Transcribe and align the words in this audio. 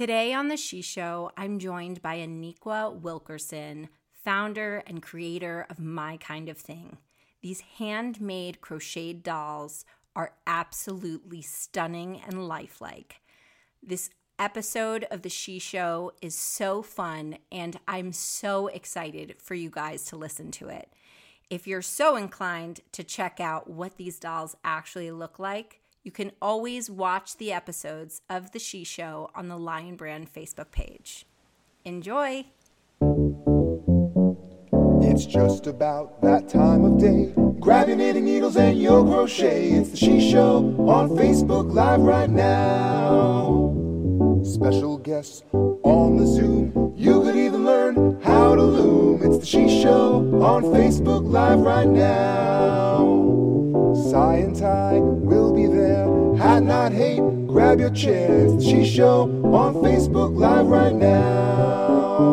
Today 0.00 0.32
on 0.32 0.48
The 0.48 0.56
Shi 0.56 0.80
Show, 0.80 1.30
I'm 1.36 1.58
joined 1.58 2.00
by 2.00 2.20
Aniqua 2.20 3.02
Wilkerson, 3.02 3.90
founder 4.24 4.82
and 4.86 5.02
creator 5.02 5.66
of 5.68 5.78
My 5.78 6.16
Kinda 6.16 6.54
Thing. 6.54 6.96
These 7.42 7.60
handmade 7.76 8.62
crocheted 8.62 9.22
dolls 9.22 9.84
are 10.16 10.32
absolutely 10.46 11.42
stunning 11.42 12.18
and 12.26 12.48
lifelike. 12.48 13.16
This 13.82 14.08
episode 14.38 15.04
of 15.10 15.20
The 15.20 15.28
Shi 15.28 15.58
Show 15.58 16.12
is 16.22 16.34
so 16.34 16.80
fun, 16.80 17.36
and 17.52 17.78
I'm 17.86 18.14
so 18.14 18.68
excited 18.68 19.34
for 19.36 19.54
you 19.54 19.68
guys 19.68 20.06
to 20.06 20.16
listen 20.16 20.50
to 20.52 20.70
it. 20.70 20.90
If 21.50 21.66
you're 21.66 21.82
so 21.82 22.16
inclined 22.16 22.80
to 22.92 23.04
check 23.04 23.38
out 23.38 23.68
what 23.68 23.98
these 23.98 24.18
dolls 24.18 24.56
actually 24.64 25.10
look 25.10 25.38
like, 25.38 25.79
you 26.02 26.10
can 26.10 26.32
always 26.40 26.90
watch 26.90 27.36
the 27.36 27.52
episodes 27.52 28.22
of 28.30 28.52
The 28.52 28.58
Shi 28.58 28.84
Show 28.84 29.30
on 29.34 29.48
the 29.48 29.58
Lion 29.58 29.96
Brand 29.96 30.32
Facebook 30.32 30.70
page. 30.70 31.26
Enjoy! 31.84 32.46
It's 35.02 35.26
just 35.26 35.66
about 35.66 36.22
that 36.22 36.48
time 36.48 36.84
of 36.84 36.98
day. 36.98 37.32
Grab 37.58 37.88
your 37.88 37.96
knitting 37.96 38.24
needles 38.24 38.56
and 38.56 38.80
your 38.80 39.04
crochet. 39.04 39.70
It's 39.70 39.90
the 39.90 39.96
Shi 39.96 40.30
Show 40.30 40.58
on 40.88 41.10
Facebook 41.10 41.72
Live 41.72 42.00
right 42.00 42.30
now. 42.30 43.76
Special 44.42 44.96
guests 44.96 45.42
on 45.52 46.16
the 46.16 46.26
Zoom. 46.26 46.94
You 46.96 47.22
could 47.22 47.36
even 47.36 47.64
learn 47.66 48.20
how 48.22 48.54
to 48.54 48.62
loom. 48.62 49.22
It's 49.22 49.38
the 49.38 49.46
Shi 49.46 49.82
Show 49.82 50.16
on 50.42 50.62
Facebook 50.64 51.28
Live 51.30 51.60
right 51.60 51.88
now. 51.88 53.30
Cy 54.10 54.36
and 54.36 54.56
Ty 54.56 54.98
will 55.00 55.52
be 55.52 55.66
there. 56.60 56.68
Not 56.68 56.92
hate. 56.92 57.46
Grab 57.46 57.80
your. 57.80 57.90
It's 57.92 58.64
Shi 58.64 58.84
Show 58.84 59.22
on 59.52 59.74
Facebook 59.74 60.36
Live 60.36 60.66
right 60.66 60.94
now. 60.94 62.26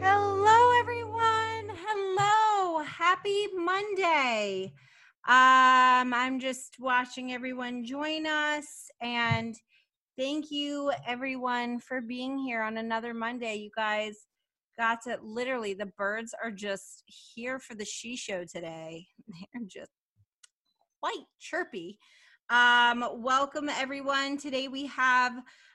Hello, 0.00 0.80
everyone. 0.80 1.76
Hello. 1.86 2.82
Happy 2.84 3.46
Monday. 3.56 4.72
Um, 5.26 6.14
I'm 6.14 6.40
just 6.40 6.76
watching 6.78 7.32
everyone 7.32 7.84
join 7.84 8.26
us 8.26 8.90
and 9.00 9.54
thank 10.18 10.50
you 10.50 10.92
everyone 11.06 11.78
for 11.78 12.00
being 12.00 12.38
here 12.38 12.62
on 12.62 12.78
another 12.78 13.14
Monday. 13.14 13.56
You 13.56 13.70
guys 13.76 14.16
got 14.80 15.06
it. 15.06 15.22
literally 15.22 15.74
the 15.74 15.92
birds 15.98 16.34
are 16.42 16.50
just 16.50 17.04
here 17.06 17.58
for 17.58 17.74
the 17.74 17.84
Shi 17.84 18.16
Show 18.16 18.44
today. 18.44 19.06
They're 19.52 19.62
just 19.66 19.90
quite 21.02 21.26
chirpy. 21.38 21.98
Um, 22.48 23.04
welcome 23.16 23.68
everyone. 23.68 24.38
Today 24.38 24.68
we 24.68 24.86
have 24.86 25.34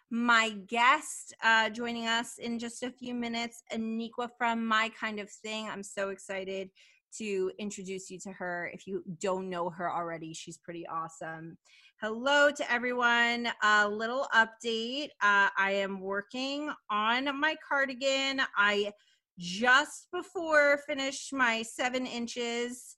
my 0.09 0.55
guest 0.65 1.35
uh, 1.43 1.69
joining 1.69 2.07
us 2.07 2.39
in 2.39 2.57
just 2.57 2.81
a 2.81 2.89
few 2.89 3.13
minutes, 3.13 3.61
Aniqua 3.71 4.27
from 4.39 4.65
My 4.65 4.91
Kinda 4.99 5.27
Thing. 5.43 5.69
I'm 5.69 5.83
so 5.83 6.09
excited 6.09 6.71
to 7.19 7.51
introduce 7.59 8.09
you 8.09 8.17
to 8.21 8.31
her. 8.31 8.71
If 8.73 8.87
you 8.87 9.03
don't 9.21 9.51
know 9.51 9.69
her 9.69 9.93
already, 9.93 10.33
she's 10.33 10.57
pretty 10.57 10.87
awesome. 10.87 11.59
Hello 12.01 12.51
to 12.51 12.71
everyone. 12.71 13.47
A 13.63 13.87
little 13.87 14.27
update. 14.35 15.07
Uh, 15.21 15.47
I 15.57 15.71
am 15.75 16.01
working 16.01 16.69
on 16.89 17.39
my 17.39 17.55
cardigan. 17.65 18.41
I 18.57 18.91
just 19.39 20.07
before 20.11 20.81
finished 20.85 21.31
my 21.31 21.61
seven 21.61 22.05
inches. 22.05 22.97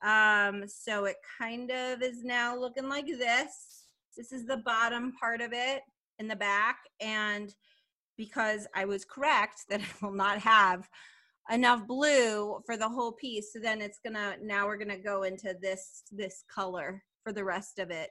Um, 0.00 0.62
so 0.68 1.06
it 1.06 1.16
kind 1.40 1.72
of 1.72 2.02
is 2.02 2.22
now 2.22 2.56
looking 2.56 2.88
like 2.88 3.06
this. 3.06 3.86
This 4.16 4.30
is 4.30 4.46
the 4.46 4.58
bottom 4.58 5.12
part 5.18 5.40
of 5.40 5.52
it 5.52 5.82
in 6.20 6.28
the 6.28 6.36
back. 6.36 6.76
And 7.00 7.52
because 8.16 8.68
I 8.76 8.84
was 8.84 9.04
correct 9.04 9.62
that 9.70 9.80
I 9.80 10.06
will 10.06 10.14
not 10.14 10.38
have 10.38 10.88
enough 11.50 11.84
blue 11.84 12.60
for 12.64 12.76
the 12.76 12.88
whole 12.88 13.12
piece 13.12 13.52
so 13.52 13.60
then 13.60 13.80
it's 13.80 14.00
gonna 14.04 14.34
now 14.42 14.66
we're 14.66 14.76
gonna 14.76 14.98
go 14.98 15.22
into 15.22 15.54
this 15.62 16.02
this 16.10 16.42
color 16.52 17.04
for 17.22 17.32
the 17.32 17.44
rest 17.44 17.78
of 17.78 17.92
it 17.92 18.10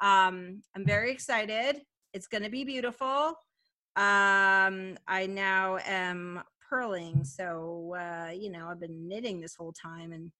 um 0.00 0.62
i'm 0.74 0.84
very 0.84 1.10
excited. 1.10 1.82
It's 2.12 2.26
gonna 2.28 2.50
be 2.50 2.64
beautiful. 2.64 3.38
Um 3.96 4.96
i 5.06 5.26
now 5.28 5.78
am 5.84 6.42
purling 6.68 7.24
so 7.24 7.94
uh 7.96 8.30
you 8.30 8.50
know 8.50 8.68
i've 8.68 8.80
been 8.80 9.06
knitting 9.06 9.40
this 9.40 9.54
whole 9.54 9.72
time 9.72 10.12
and 10.12 10.32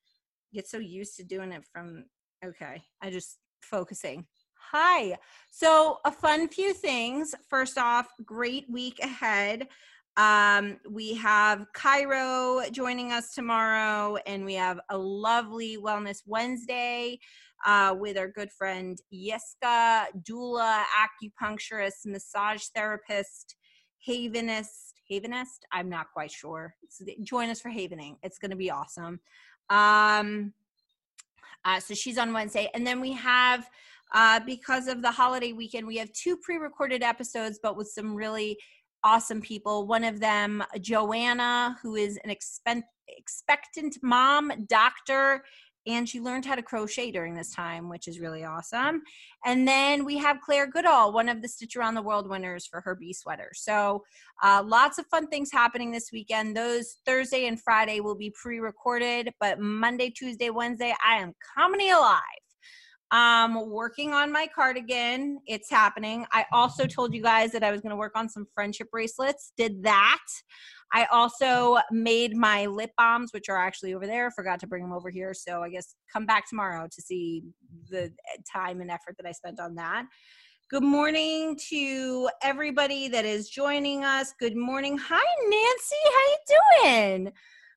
get 0.53 0.66
so 0.66 0.78
used 0.78 1.16
to 1.16 1.22
doing 1.22 1.53
it 1.53 1.62
from 1.70 2.04
okay 2.44 2.82
i 3.03 3.10
just 3.10 3.38
focusing. 3.65 4.26
Hi. 4.72 5.19
So 5.50 5.98
a 6.04 6.10
fun 6.10 6.48
few 6.48 6.72
things. 6.72 7.34
First 7.48 7.78
off 7.78 8.09
great 8.25 8.69
week 8.71 8.98
ahead 9.00 9.69
um, 10.16 10.78
we 10.88 11.14
have 11.14 11.66
Cairo 11.72 12.62
joining 12.70 13.12
us 13.12 13.34
tomorrow, 13.34 14.16
and 14.26 14.44
we 14.44 14.54
have 14.54 14.78
a 14.91 14.97
lovely 14.97 15.76
Wellness 15.76 16.22
Wednesday 16.25 17.19
uh, 17.66 17.97
with 17.98 18.16
our 18.16 18.28
good 18.28 18.53
friend 18.53 18.98
Yeska, 19.12 20.06
doula, 20.22 20.84
acupuncturist, 20.94 22.06
massage 22.06 22.64
therapist, 22.74 23.56
havenist. 24.08 24.92
Havenist? 25.10 25.64
I'm 25.72 25.88
not 25.88 26.06
quite 26.12 26.30
sure. 26.30 26.74
join 27.22 27.50
us 27.50 27.60
for 27.60 27.69
havening. 27.69 28.16
It's 28.22 28.38
going 28.38 28.53
to 28.53 28.56
be 28.56 28.70
awesome. 28.70 29.20
Um, 29.69 30.53
uh, 31.64 31.80
so 31.80 31.94
she's 31.94 32.19
on 32.19 32.32
Wednesday, 32.32 32.70
and 32.74 32.86
then 32.86 33.00
we 33.00 33.12
have. 33.12 33.69
Uh, 34.12 34.38
because 34.47 34.86
of 34.86 35.03
the 35.03 35.10
holiday 35.10 35.53
weekend, 35.53 35.84
we 35.84 35.97
have 35.97 36.12
two 36.12 36.36
pre 36.36 36.56
recorded 36.56 37.03
episodes, 37.03 37.58
but 37.60 37.76
with 37.76 37.88
some 37.88 38.14
really 38.14 38.56
awesome 39.04 39.41
people. 39.41 39.87
One 39.87 40.03
of 40.03 40.19
them, 40.19 40.65
Joanna, 40.81 41.76
who 41.82 41.94
is 41.94 42.19
an 42.25 42.31
expect- 42.31 42.88
expectant 43.09 43.98
mom, 44.03 44.53
doctor, 44.66 45.44
and 45.87 46.09
she 46.09 46.20
learned 46.20 46.47
how 46.47 46.54
to 46.54 46.62
crochet 46.62 47.10
during 47.10 47.34
this 47.34 47.54
time, 47.54 47.91
which 47.91 48.09
is 48.09 48.19
really 48.19 48.42
awesome. 48.42 49.03
And 49.44 49.69
then 49.69 50.04
we 50.04 50.16
have 50.16 50.41
Claire 50.41 50.66
Goodall, 50.66 51.12
one 51.12 51.28
of 51.28 51.42
the 51.42 51.48
Stitch 51.48 51.76
Around 51.76 51.94
the 51.94 52.03
World 52.03 52.28
winners 52.28 52.66
for 52.66 52.81
her 52.81 52.94
bee 52.94 53.12
sweater. 53.12 53.50
So 53.54 54.03
uh, 54.42 54.62
lots 54.65 54.98
of 54.98 55.06
fun 55.06 55.28
things 55.28 55.53
happening 55.53 55.92
this 55.92 56.10
weekend. 56.10 56.56
Those 56.56 56.97
Thursday 57.04 57.47
and 57.47 57.60
Friday 57.60 58.00
will 58.00 58.15
be 58.15 58.32
pre 58.34 58.60
recorded, 58.60 59.32
but 59.41 59.60
Monday, 59.60 60.09
Tuesday, 60.09 60.48
Wednesday, 60.48 60.94
I 61.06 61.16
am 61.16 61.34
comedy 61.54 61.91
alive 61.91 62.21
um 63.14 63.70
working 63.70 64.12
on 64.12 64.32
my 64.32 64.48
cardigan. 64.52 65.38
It's 65.47 65.70
happening. 65.70 66.26
I 66.32 66.44
also 66.52 66.84
told 66.84 67.14
you 67.14 67.22
guys 67.22 67.52
that 67.52 67.62
i 67.62 67.70
was 67.70 67.80
going 67.80 67.91
to 67.91 67.97
work 67.97 68.12
on 68.16 68.28
some 68.28 68.44
friendship 68.52 68.91
bracelets. 68.91 69.52
Did 69.56 69.84
that. 69.84 70.25
I 70.92 71.04
also 71.12 71.78
made 71.92 72.36
my 72.36 72.66
lip 72.66 72.91
balms 72.98 73.30
which 73.32 73.48
are 73.48 73.56
actually 73.56 73.94
over 73.94 74.06
there. 74.06 74.32
Forgot 74.32 74.58
to 74.60 74.66
bring 74.66 74.82
them 74.82 74.92
over 74.92 75.10
here 75.10 75.32
so 75.32 75.62
i 75.62 75.69
guess 75.70 75.94
come 76.12 76.26
back 76.26 76.48
tomorrow 76.48 76.88
to 76.91 77.03
see 77.03 77.44
the 77.88 78.12
time 78.53 78.80
and 78.80 78.91
effort 78.91 79.14
that 79.19 79.26
i 79.26 79.32
spent 79.32 79.60
on 79.60 79.76
that. 79.76 80.06
Good 80.69 80.82
morning 80.82 81.56
to 81.69 82.28
everybody 82.42 83.06
that 83.08 83.24
is 83.24 83.48
joining 83.48 84.03
us. 84.03 84.34
Good 84.41 84.56
morning. 84.56 84.98
Hi 84.98 85.24
nancy. 85.54 86.03
How 86.16 86.26
you 86.32 87.22
doing? 87.22 87.32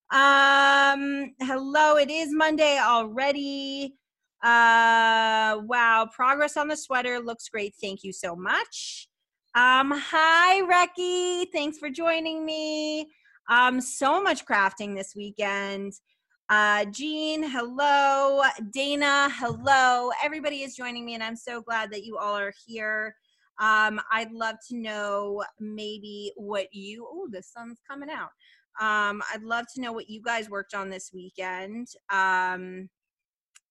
Um 0.09 1.33
hello. 1.41 1.97
It 1.97 2.09
is 2.09 2.29
monday 2.33 2.79
already 2.79 3.93
uh, 4.47 5.59
wow, 5.65 6.07
progress 6.15 6.55
on 6.55 6.69
the 6.69 6.77
sweater 6.77 7.19
looks 7.19 7.49
great. 7.49 7.75
Thank 7.81 8.05
you 8.05 8.13
so 8.13 8.33
much. 8.33 9.09
Um, 9.55 9.91
hi, 9.93 10.61
Recky. 10.61 11.47
Thanks 11.51 11.77
for 11.77 11.89
joining 11.89 12.45
me. 12.45 13.09
Um, 13.49 13.81
so 13.81 14.23
much 14.23 14.45
crafting 14.45 14.95
this 14.95 15.13
weekend. 15.17 15.91
Uh, 16.47 16.85
Jean, 16.85 17.43
hello. 17.43 18.41
Dana, 18.71 19.27
hello. 19.33 20.11
Everybody 20.23 20.63
is 20.63 20.77
joining 20.77 21.05
me, 21.05 21.15
and 21.15 21.23
I'm 21.23 21.35
so 21.35 21.59
glad 21.59 21.91
that 21.91 22.05
you 22.05 22.17
all 22.17 22.37
are 22.37 22.53
here. 22.65 23.17
Um, 23.59 23.99
I'd 24.09 24.31
love 24.31 24.55
to 24.69 24.77
know 24.77 25.43
maybe 25.59 26.31
what 26.37 26.73
you, 26.73 27.05
oh, 27.11 27.27
the 27.29 27.43
sun's 27.43 27.81
coming 27.85 28.09
out. 28.09 28.29
Um, 28.79 29.21
I'd 29.33 29.43
love 29.43 29.65
to 29.75 29.81
know 29.81 29.91
what 29.91 30.09
you 30.09 30.21
guys 30.21 30.49
worked 30.49 30.73
on 30.73 30.89
this 30.89 31.11
weekend. 31.13 31.87
Um, 32.09 32.87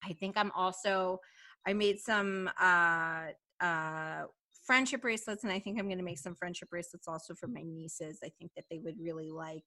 I 0.06 0.12
think 0.12 0.36
I'm 0.36 0.52
also 0.52 1.20
I 1.66 1.72
made 1.72 1.98
some 1.98 2.50
uh 2.60 3.26
uh 3.60 4.22
friendship 4.64 5.02
bracelets 5.02 5.44
and 5.44 5.52
I 5.52 5.58
think 5.58 5.78
I'm 5.78 5.86
going 5.86 5.98
to 5.98 6.04
make 6.04 6.18
some 6.18 6.34
friendship 6.34 6.70
bracelets 6.70 7.06
also 7.06 7.34
for 7.34 7.46
my 7.46 7.62
nieces. 7.64 8.18
I 8.24 8.30
think 8.36 8.50
that 8.56 8.64
they 8.68 8.78
would 8.78 8.96
really 9.00 9.30
like 9.30 9.64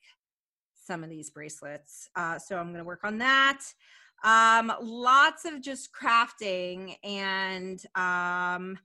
some 0.73 1.03
of 1.03 1.09
these 1.09 1.29
bracelets. 1.29 2.09
Uh 2.15 2.39
so 2.39 2.57
I'm 2.57 2.67
going 2.67 2.79
to 2.79 2.83
work 2.83 3.03
on 3.03 3.17
that. 3.19 3.61
Um 4.23 4.71
lots 4.81 5.45
of 5.45 5.61
just 5.61 5.89
crafting 5.93 6.95
and 7.03 7.81
um 7.95 8.77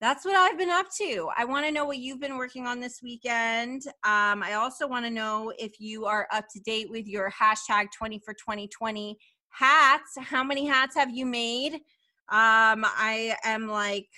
that's 0.00 0.26
what 0.26 0.36
I've 0.36 0.58
been 0.58 0.70
up 0.70 0.86
to. 0.98 1.30
I 1.36 1.46
want 1.46 1.64
to 1.64 1.72
know 1.72 1.86
what 1.86 1.98
you've 1.98 2.20
been 2.20 2.36
working 2.36 2.66
on 2.66 2.80
this 2.80 3.00
weekend. 3.02 3.82
Um, 4.04 4.42
I 4.42 4.54
also 4.54 4.86
want 4.86 5.06
to 5.06 5.10
know 5.10 5.52
if 5.58 5.80
you 5.80 6.04
are 6.04 6.28
up 6.32 6.44
to 6.52 6.60
date 6.60 6.90
with 6.90 7.06
your 7.06 7.30
hashtag 7.30 7.86
20 7.96 8.20
for 8.22 8.34
2020 8.34 9.16
hats. 9.56 10.16
How 10.18 10.44
many 10.44 10.66
hats 10.66 10.94
have 10.96 11.10
you 11.10 11.26
made? 11.26 11.74
Um, 12.28 12.84
I 12.84 13.36
am 13.44 13.68
like 13.68 14.08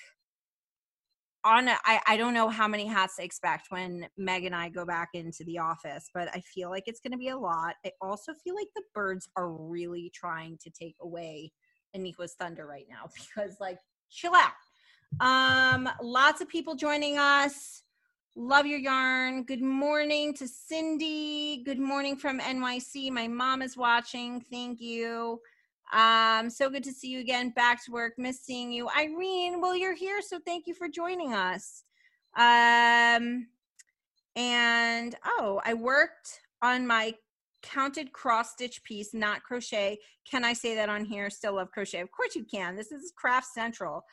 on 1.45 1.69
a, 1.69 1.77
I, 1.85 2.01
I 2.07 2.17
don't 2.17 2.35
know 2.35 2.49
how 2.49 2.67
many 2.67 2.87
hats 2.87 3.17
to 3.17 3.25
expect 3.25 3.71
when 3.71 4.07
Meg 4.17 4.45
and 4.45 4.55
I 4.55 4.69
go 4.69 4.85
back 4.85 5.11
into 5.15 5.45
the 5.45 5.59
office, 5.59 6.11
but 6.13 6.29
I 6.35 6.41
feel 6.41 6.71
like 6.71 6.85
it's 6.87 7.01
going 7.01 7.13
to 7.13 7.19
be 7.19 7.29
a 7.29 7.37
lot. 7.37 7.77
I 7.85 7.93
also 8.01 8.33
feel 8.45 8.55
like 8.55 8.69
the 8.75 8.83
birds 8.95 9.29
are 9.37 9.51
really 9.51 10.11
trying 10.15 10.59
to 10.63 10.71
take 10.71 10.97
away 11.01 11.53
Aniqua's 11.97 12.35
thunder 12.35 12.67
right 12.67 12.87
now 12.89 13.09
because, 13.15 13.57
like, 13.61 13.79
chill 14.11 14.33
out. 14.35 14.53
Um, 15.21 15.89
lots 16.03 16.41
of 16.41 16.49
people 16.49 16.75
joining 16.75 17.19
us. 17.19 17.83
Love 18.37 18.67
your 18.67 18.79
yarn. 18.79 19.43
Good 19.43 19.63
morning 19.63 20.33
to 20.35 20.47
Cindy. 20.47 21.63
Good 21.65 21.79
morning 21.79 22.17
from 22.17 22.39
NYC. 22.39 23.11
My 23.11 23.27
mom 23.27 23.63
is 23.63 23.77
watching. 23.77 24.41
Thank 24.51 24.81
you. 24.81 25.41
Um, 25.93 26.49
so 26.51 26.71
good 26.71 26.85
to 26.85 26.93
see 26.93 27.09
you 27.09 27.21
again. 27.21 27.51
Back 27.51 27.85
to 27.85 27.91
work. 27.91 28.15
Miss 28.17 28.41
seeing 28.41 28.71
you. 28.71 28.89
Irene, 28.97 29.61
well, 29.61 29.77
you're 29.77 29.95
here, 29.95 30.23
so 30.23 30.39
thank 30.47 30.67
you 30.67 30.75
for 30.75 30.89
joining 30.89 31.35
us. 31.35 31.83
Um, 32.37 33.49
and 34.37 35.17
oh, 35.25 35.61
I 35.65 35.75
worked 35.75 36.41
on 36.63 36.87
my 36.87 37.15
counted 37.63 38.13
cross 38.13 38.53
stitch 38.53 38.85
piece, 38.85 39.15
not 39.15 39.43
crochet. 39.43 39.99
Can 40.31 40.45
I 40.45 40.53
say 40.53 40.77
that 40.77 40.89
on 40.89 41.05
here? 41.05 41.29
Still 41.29 41.55
love 41.57 41.73
crochet. 41.73 42.01
Of 42.01 42.13
course 42.13 42.37
you 42.37 42.45
can. 42.45 42.77
This 42.77 42.93
is 42.93 43.13
Craft 43.17 43.47
Central. 43.47 44.05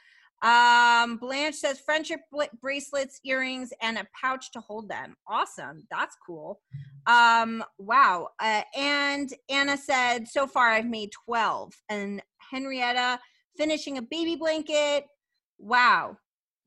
Um, 0.45 1.17
Blanche 1.17 1.55
says 1.55 1.79
friendship 1.79 2.19
bracelets, 2.61 3.19
earrings, 3.25 3.73
and 3.81 3.97
a 3.97 4.05
pouch 4.19 4.51
to 4.51 4.59
hold 4.59 4.87
them. 4.87 5.15
Awesome. 5.27 5.87
That's 5.89 6.15
cool. 6.25 6.61
Um, 7.07 7.63
wow. 7.79 8.29
Uh, 8.39 8.61
and 8.77 9.33
Anna 9.49 9.75
said, 9.75 10.27
so 10.27 10.45
far 10.45 10.69
I've 10.69 10.85
made 10.85 11.09
12. 11.25 11.73
And 11.89 12.21
Henrietta 12.51 13.19
finishing 13.57 13.97
a 13.97 14.03
baby 14.03 14.35
blanket. 14.35 15.05
Wow. 15.57 16.17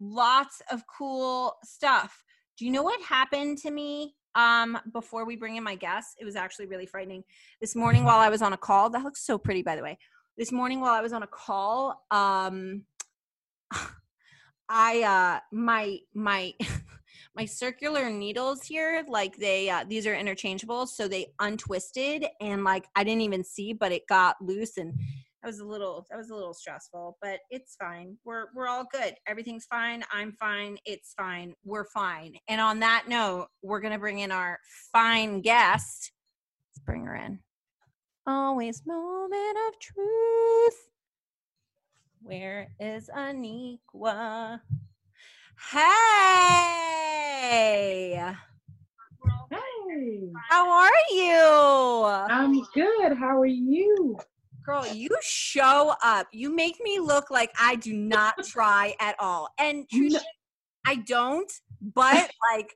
Lots 0.01 0.61
of 0.73 0.83
cool 0.87 1.55
stuff. 1.63 2.25
Do 2.59 2.65
you 2.65 2.73
know 2.73 2.83
what 2.83 3.01
happened 3.01 3.59
to 3.59 3.71
me 3.71 4.17
um 4.35 4.79
before 4.93 5.25
we 5.25 5.37
bring 5.37 5.57
in 5.57 5.63
my 5.63 5.77
guests? 5.77 6.15
It 6.19 6.25
was 6.25 6.37
actually 6.37 6.67
really 6.67 6.87
frightening. 6.87 7.23
This 7.61 7.77
morning 7.77 8.05
while 8.05 8.19
I 8.19 8.29
was 8.29 8.43
on 8.43 8.53
a 8.53 8.57
call, 8.57 8.91
that 8.91 9.05
looks 9.05 9.25
so 9.25 9.39
pretty 9.39 9.63
by 9.63 9.77
the 9.77 9.83
way. 9.83 9.99
This 10.37 10.53
morning 10.53 10.81
while 10.81 10.95
I 10.95 11.01
was 11.01 11.13
on 11.13 11.23
a 11.23 11.27
call, 11.29 12.05
um 12.11 12.83
I 14.69 15.03
uh 15.03 15.41
my 15.53 15.99
my 16.15 16.55
my 17.37 17.47
circular 17.47 18.11
needles 18.11 18.63
here 18.63 19.05
like 19.09 19.37
they 19.37 19.71
uh, 19.71 19.85
these 19.89 20.07
are 20.07 20.15
interchangeable 20.15 20.87
so 20.87 21.09
they 21.09 21.33
untwisted 21.41 22.27
and 22.41 22.65
like 22.65 22.87
I 22.97 23.05
didn't 23.05 23.23
even 23.23 23.45
see 23.45 23.73
but 23.73 23.93
it 23.93 24.07
got 24.09 24.37
loose 24.41 24.77
and 24.77 24.93
that 25.43 25.47
was 25.47 25.61
a 25.61 25.65
little 25.65 26.07
that 26.11 26.17
was 26.17 26.31
a 26.31 26.35
little 26.35 26.53
stressful 26.53 27.17
but 27.23 27.41
it's 27.51 27.77
fine. 27.77 28.17
We're 28.25 28.47
we're 28.55 28.69
all 28.69 28.85
good. 28.93 29.15
Everything's 29.27 29.67
fine. 29.67 30.03
I'm 30.13 30.33
fine. 30.33 30.79
It's 30.85 31.15
fine. 31.15 31.55
We're 31.65 31.87
fine. 31.87 32.35
And 32.49 32.61
on 32.61 32.81
that 32.81 33.05
note 33.09 33.49
we're 33.63 33.81
gonna 33.81 33.99
bring 33.99 34.19
in 34.19 34.33
our 34.33 34.59
fine 34.93 35.41
guest. 35.41 36.13
Let's 36.71 36.85
bring 36.85 37.05
her 37.07 37.15
in. 37.15 37.39
Always 38.27 38.83
moment 38.85 39.57
of 39.69 39.79
truth 39.81 40.88
where 42.29 42.69
is 42.79 43.09
Aniqua? 43.17 44.61
Hey! 45.73 46.61
Hey, 49.51 50.33
How 50.51 50.71
are 50.71 50.91
you? 51.11 52.05
I'm 52.31 52.61
good. 52.75 53.17
How 53.17 53.41
are 53.41 53.47
you? 53.47 54.19
Girl, 54.63 54.87
you 54.95 55.09
show 55.23 55.95
up. 56.05 56.27
You 56.31 56.55
make 56.55 56.77
me 56.83 56.99
look 56.99 57.31
like 57.31 57.51
I 57.59 57.77
do 57.77 57.95
not 57.95 58.35
try 58.45 58.95
at 59.01 59.17
all. 59.19 59.49
And 59.59 59.87
No. 59.91 60.19
I 60.85 60.97
don't, 60.97 61.51
but 61.81 62.31
like 62.53 62.75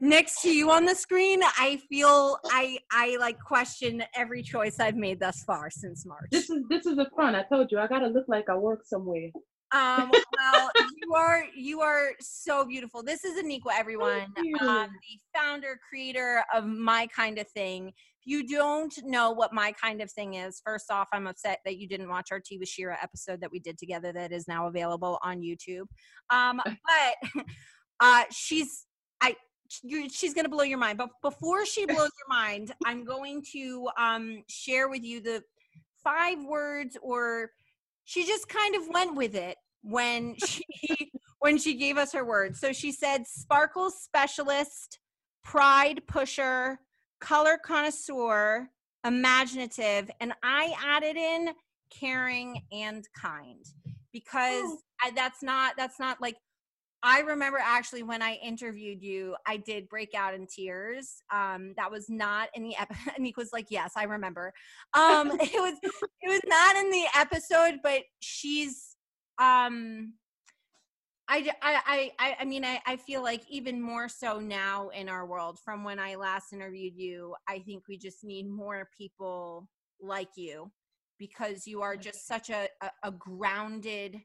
next 0.00 0.42
to 0.42 0.50
you 0.50 0.70
on 0.70 0.84
the 0.84 0.94
screen, 0.94 1.40
I 1.42 1.80
feel 1.88 2.38
I 2.46 2.78
I 2.90 3.16
like 3.18 3.38
question 3.40 4.02
every 4.14 4.42
choice 4.42 4.78
I've 4.80 4.96
made 4.96 5.20
thus 5.20 5.42
far 5.44 5.70
since 5.70 6.06
March. 6.06 6.28
This 6.30 6.50
is 6.50 6.64
this 6.68 6.86
is 6.86 6.98
a 6.98 7.06
fun. 7.16 7.34
I 7.34 7.42
told 7.44 7.70
you 7.70 7.78
I 7.78 7.86
gotta 7.86 8.08
look 8.08 8.26
like 8.28 8.48
I 8.48 8.56
work 8.56 8.82
somewhere. 8.84 9.30
Um, 9.72 10.12
well, 10.38 10.70
you 11.02 11.14
are 11.14 11.44
you 11.54 11.80
are 11.80 12.10
so 12.20 12.64
beautiful. 12.64 13.02
This 13.02 13.24
is 13.24 13.42
Aniqua, 13.42 13.76
everyone. 13.76 14.26
Um, 14.60 14.90
the 14.90 15.18
founder, 15.34 15.78
creator 15.88 16.44
of 16.54 16.66
My 16.66 17.08
Kinda 17.14 17.44
Thing. 17.44 17.88
If 17.88 18.26
you 18.26 18.46
don't 18.46 18.94
know 19.04 19.32
what 19.32 19.52
My 19.52 19.72
Kinda 19.82 20.06
Thing 20.06 20.34
is, 20.34 20.62
first 20.64 20.90
off, 20.90 21.08
I'm 21.12 21.26
upset 21.26 21.60
that 21.64 21.78
you 21.78 21.88
didn't 21.88 22.08
watch 22.08 22.28
our 22.30 22.40
Tea 22.40 22.58
with 22.58 22.68
Shira 22.68 22.96
episode 23.02 23.40
that 23.40 23.50
we 23.50 23.58
did 23.58 23.76
together 23.76 24.12
that 24.12 24.32
is 24.32 24.46
now 24.46 24.68
available 24.68 25.18
on 25.22 25.40
YouTube. 25.40 25.86
Um, 26.30 26.60
but 27.34 27.44
uh, 28.00 28.24
she's 28.30 28.86
I 29.20 29.34
you, 29.82 30.08
she's 30.08 30.34
going 30.34 30.44
to 30.44 30.50
blow 30.50 30.62
your 30.62 30.78
mind. 30.78 30.98
But 30.98 31.10
before 31.22 31.66
she 31.66 31.86
blows 31.86 31.98
your 31.98 32.28
mind, 32.28 32.72
I'm 32.84 33.04
going 33.04 33.42
to 33.52 33.88
um, 33.98 34.42
share 34.48 34.88
with 34.88 35.02
you 35.02 35.20
the 35.20 35.42
five 36.02 36.42
words, 36.44 36.96
or 37.02 37.50
she 38.04 38.26
just 38.26 38.48
kind 38.48 38.74
of 38.74 38.88
went 38.88 39.16
with 39.16 39.34
it 39.34 39.56
when 39.82 40.36
she 40.44 40.62
when 41.40 41.58
she 41.58 41.74
gave 41.74 41.96
us 41.96 42.12
her 42.12 42.24
words. 42.24 42.60
So 42.60 42.72
she 42.72 42.92
said, 42.92 43.26
"Sparkle 43.26 43.90
specialist, 43.90 44.98
pride 45.44 46.00
pusher, 46.06 46.78
color 47.20 47.58
connoisseur, 47.62 48.68
imaginative," 49.04 50.10
and 50.20 50.32
I 50.42 50.74
added 50.84 51.16
in 51.16 51.50
caring 51.90 52.62
and 52.72 53.06
kind 53.20 53.64
because 54.12 54.64
Oh. 54.64 54.78
I, 55.02 55.10
that's 55.10 55.42
not 55.42 55.74
that's 55.76 56.00
not 56.00 56.20
like 56.20 56.36
I 57.06 57.20
remember 57.20 57.58
actually 57.62 58.02
when 58.02 58.20
I 58.20 58.34
interviewed 58.42 59.00
you, 59.00 59.36
I 59.46 59.58
did 59.58 59.88
break 59.88 60.12
out 60.12 60.34
in 60.34 60.48
tears. 60.48 61.22
Um, 61.32 61.72
that 61.76 61.88
was 61.88 62.10
not 62.10 62.48
in 62.54 62.64
the 62.64 62.74
episode. 62.76 63.12
Nick 63.20 63.36
was 63.36 63.50
like, 63.52 63.66
"Yes, 63.70 63.92
I 63.96 64.02
remember." 64.04 64.52
Um, 64.92 65.30
it 65.40 65.60
was 65.60 65.78
it 65.82 66.28
was 66.28 66.40
not 66.46 66.74
in 66.76 66.90
the 66.90 67.04
episode, 67.16 67.78
but 67.80 68.02
she's 68.18 68.96
um, 69.38 70.14
I 71.28 71.48
I 71.62 72.10
I- 72.18 72.36
I 72.40 72.44
mean 72.44 72.64
I 72.64 72.80
I 72.86 72.96
feel 72.96 73.22
like 73.22 73.42
even 73.48 73.80
more 73.80 74.08
so 74.08 74.40
now 74.40 74.88
in 74.88 75.08
our 75.08 75.26
world 75.26 75.60
from 75.64 75.84
when 75.84 76.00
I 76.00 76.16
last 76.16 76.52
interviewed 76.52 76.96
you, 76.96 77.36
I 77.48 77.60
think 77.60 77.84
we 77.88 77.98
just 77.98 78.24
need 78.24 78.48
more 78.50 78.88
people 78.98 79.68
like 80.00 80.30
you 80.36 80.72
because 81.18 81.68
you 81.68 81.82
are 81.82 81.96
just 81.96 82.26
such 82.26 82.50
a 82.50 82.68
a, 82.82 82.90
a 83.04 83.10
grounded 83.12 84.20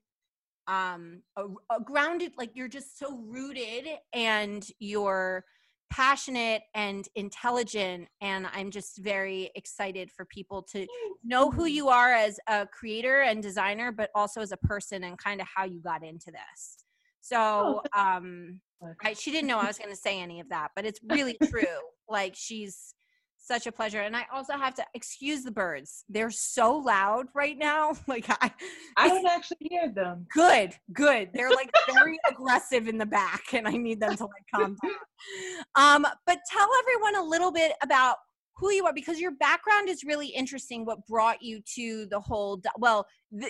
um 0.68 1.22
a, 1.38 1.44
a 1.76 1.82
grounded 1.84 2.32
like 2.38 2.52
you're 2.54 2.68
just 2.68 2.98
so 2.98 3.18
rooted 3.28 3.88
and 4.14 4.68
you're 4.80 5.44
passionate 5.92 6.62
and 6.74 7.06
intelligent 7.16 8.08
and 8.22 8.48
i'm 8.54 8.72
just 8.72 9.00
very 9.00 9.52
excited 9.56 10.10
for 10.10 10.26
people 10.26 10.64
to 10.64 10.88
know 11.24 11.52
who 11.52 11.66
you. 11.66 11.90
are 11.90 12.14
as 12.14 12.40
a 12.48 12.66
creator 12.68 13.22
and 13.22 13.44
designer 13.44 13.92
but 13.92 14.10
also 14.16 14.40
as 14.42 14.52
a 14.52 14.58
person 14.58 15.04
and 15.04 15.18
kind 15.18 15.42
of 15.42 15.48
how 15.54 15.66
you 15.66 15.82
got 15.82 16.04
into 16.04 16.32
this. 16.32 16.78
So 17.20 17.82
um 17.98 18.62
I, 19.04 19.14
she 19.14 19.32
didn't 19.32 19.48
know 19.48 19.60
i 19.60 19.68
was 19.68 19.78
going 19.78 19.92
to 19.92 19.96
say 19.96 20.20
any 20.20 20.40
of 20.40 20.50
that 20.50 20.70
but 20.76 20.86
it's 20.86 21.00
really 21.04 21.38
true. 21.50 21.66
Like 22.10 22.34
she's 22.36 22.94
such 23.52 23.68
a 23.68 23.72
pleasure. 23.72 24.00
And 24.00 24.16
i 24.16 24.24
also 24.34 24.54
have 24.54 24.74
to 24.76 24.86
excuse 24.94 25.44
the 25.44 25.52
birds. 25.52 26.06
They're 26.08 26.32
so 26.32 26.78
loud 26.78 27.26
right 27.36 27.58
now. 27.58 27.94
Like 28.08 28.26
i 28.30 28.52
I 28.98 29.08
don't 29.08 29.26
actually 29.26 29.68
hear 29.70 29.90
them. 29.90 30.26
good 30.34 30.74
good. 30.94 31.30
They're 31.34 31.50
like 31.50 31.70
very 31.94 32.18
aggressive 32.30 32.88
in 32.88 32.98
the 32.98 33.06
back 33.06 33.54
and 33.54 33.68
i 33.68 33.72
need 33.72 34.00
them 34.00 34.16
to 34.18 34.24
like 34.24 34.46
calm 34.54 34.76
down. 34.82 34.92
Um 35.76 36.08
but 36.26 36.40
tell 36.56 36.70
everyone 36.82 37.16
a 37.16 37.24
little 37.24 37.52
bit 37.52 37.74
about 37.84 38.18
who 38.58 38.72
you 38.72 38.86
are 38.86 38.94
because 38.94 39.20
your 39.20 39.32
background 39.32 39.90
is 39.90 40.04
really 40.04 40.28
interesting 40.28 40.86
what 40.86 41.06
brought 41.08 41.42
you 41.42 41.62
to 41.76 42.06
the 42.08 42.20
whole 42.20 42.62
well 42.78 43.06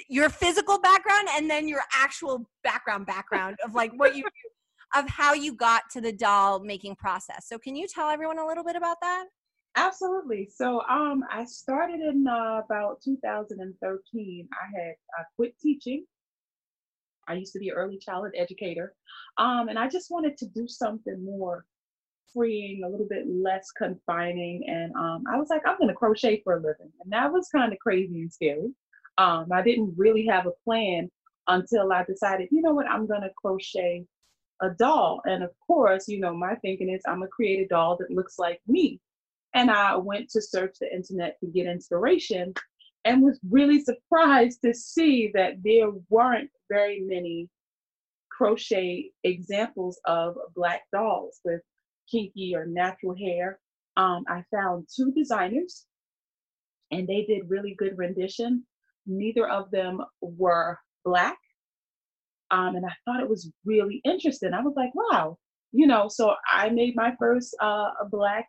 your 0.10 0.30
physical 0.30 0.80
background 0.80 1.28
and 1.36 1.50
then 1.50 1.68
your 1.68 1.82
actual 1.96 2.48
background 2.64 3.06
background 3.06 3.56
of 3.66 3.74
like 3.76 3.92
what 3.98 4.16
you 4.16 4.24
of 4.96 5.08
how 5.08 5.34
you 5.34 5.54
got 5.56 5.84
to 5.90 6.02
the 6.02 6.12
doll 6.12 6.60
making 6.60 6.96
process. 6.96 7.48
So 7.48 7.58
can 7.58 7.76
you 7.76 7.88
tell 7.88 8.10
everyone 8.10 8.40
a 8.40 8.46
little 8.46 8.64
bit 8.64 8.76
about 8.76 8.98
that 9.02 9.26
Absolutely. 9.76 10.50
So 10.54 10.82
um 10.90 11.24
I 11.32 11.46
started 11.46 12.02
in 12.02 12.28
uh, 12.28 12.62
about 12.66 13.02
2013. 13.02 14.50
I 14.52 14.80
had 14.80 14.96
I 15.18 15.24
quit 15.38 15.58
teaching. 15.60 16.06
I 17.28 17.34
used 17.36 17.54
to 17.54 17.60
be 17.60 17.70
an 17.70 17.76
early 17.76 17.98
childhood 17.98 18.34
educator. 18.36 18.94
Um 19.38 19.70
and 19.70 19.78
I 19.80 19.88
just 19.88 20.12
wanted 20.12 20.38
to 20.38 20.48
do 20.48 20.68
something 20.68 21.24
more 21.24 21.66
freeing, 22.34 22.84
a 22.84 22.90
little 22.90 23.08
bit 23.08 23.28
less 23.28 23.72
confining. 23.72 24.68
And 24.68 24.94
um 24.96 25.24
I 25.32 25.38
was 25.38 25.50
like, 25.50 25.64
I'm 25.66 25.78
gonna 25.80 25.94
crochet 25.94 26.42
for 26.44 26.56
a 26.56 26.62
living. 26.62 26.92
And 27.04 27.12
that 27.14 27.32
was 27.32 27.50
kind 27.50 27.72
of 27.74 27.80
crazy 27.80 28.22
and 28.22 28.34
scary. 28.34 28.74
Um 29.18 29.48
I 29.52 29.62
didn't 29.62 29.94
really 29.98 30.26
have 30.28 30.48
a 30.48 30.54
plan 30.66 31.10
until 31.48 31.92
I 31.94 32.04
decided, 32.04 32.50
you 32.52 32.62
know 32.62 32.74
what, 32.74 32.88
I'm 32.90 33.08
gonna 33.08 33.32
crochet 33.38 34.06
a 34.62 34.70
doll. 34.72 35.22
And 35.26 35.44
of 35.44 35.52
course, 35.68 36.08
you 36.10 36.20
know, 36.20 36.36
my 36.36 36.56
thinking 36.58 36.90
is 36.90 37.02
I'm 37.08 37.20
gonna 37.20 37.30
create 37.30 37.62
a 37.66 37.68
doll 37.68 37.98
that 37.98 38.12
looks 38.12 38.40
like 38.40 38.62
me 38.68 39.00
and 39.54 39.70
I 39.70 39.96
went 39.98 40.30
to 40.32 40.42
search 40.42 40.78
the 40.80 40.94
internet 40.94 41.38
to 41.40 41.48
get 41.48 41.68
inspiration. 41.68 42.54
and 43.06 43.24
was 43.24 43.40
really 43.50 43.82
surprised 43.82 44.62
to 44.64 44.74
see 44.74 45.32
that 45.34 45.54
there 45.64 45.90
weren't 46.10 46.52
very 46.70 47.02
many 47.02 47.50
crochet 48.30 49.12
examples 49.24 50.00
of 50.06 50.36
black 50.56 50.82
dolls 50.94 51.40
with 51.44 51.62
kinky 52.10 52.54
or 52.56 52.66
natural 52.66 53.16
hair. 53.16 53.60
Um, 53.98 54.24
I 54.28 54.44
found 54.54 54.88
two 54.96 55.12
designers 55.12 55.86
and 56.92 57.08
they 57.08 57.26
did 57.26 57.50
really 57.50 57.76
good 57.78 57.98
rendition. 57.98 58.66
Neither 59.08 59.48
of 59.50 59.72
them 59.72 60.02
were 60.22 60.78
black. 61.04 61.38
Um, 62.52 62.76
and 62.76 62.86
I 62.86 62.94
thought 63.06 63.22
it 63.22 63.30
was 63.30 63.52
really 63.66 64.02
interesting. 64.04 64.54
I 64.54 64.62
was 64.62 64.74
like, 64.76 64.94
wow, 64.94 65.38
you 65.72 65.88
know, 65.88 66.08
so 66.10 66.36
I 66.52 66.70
made 66.70 66.96
my 66.96 67.16
first 67.18 67.56
uh, 67.62 67.90
black 68.12 68.48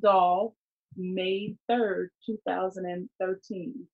doll 0.00 0.54
May 0.96 1.54
3rd, 1.70 2.08
2013. 2.26 3.86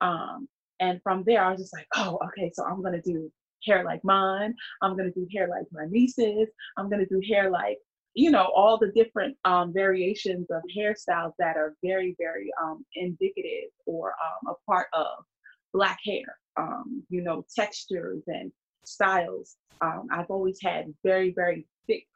Um, 0.00 0.48
and 0.80 1.00
from 1.02 1.22
there, 1.24 1.44
I 1.44 1.50
was 1.50 1.60
just 1.60 1.74
like, 1.74 1.86
oh, 1.96 2.18
okay, 2.26 2.50
so 2.52 2.64
I'm 2.64 2.82
gonna 2.82 3.02
do 3.02 3.30
hair 3.64 3.84
like 3.84 4.02
mine. 4.04 4.54
I'm 4.82 4.96
gonna 4.96 5.12
do 5.12 5.26
hair 5.32 5.48
like 5.48 5.66
my 5.72 5.86
nieces. 5.88 6.48
I'm 6.76 6.90
gonna 6.90 7.06
do 7.06 7.22
hair 7.26 7.50
like, 7.50 7.78
you 8.14 8.30
know, 8.30 8.50
all 8.54 8.78
the 8.78 8.92
different 8.92 9.36
um, 9.44 9.72
variations 9.72 10.48
of 10.50 10.62
hairstyles 10.76 11.32
that 11.38 11.56
are 11.56 11.74
very, 11.82 12.16
very 12.18 12.50
um, 12.62 12.84
indicative 12.94 13.70
or 13.86 14.12
um, 14.12 14.54
a 14.54 14.70
part 14.70 14.88
of 14.92 15.24
Black 15.72 15.98
hair. 16.04 16.36
Um, 16.58 17.02
you 17.08 17.22
know, 17.22 17.46
textures 17.56 18.24
and 18.26 18.52
styles. 18.84 19.56
Um, 19.80 20.08
I've 20.12 20.30
always 20.30 20.58
had 20.62 20.92
very, 21.02 21.32
very 21.32 21.66
thick, 21.86 22.06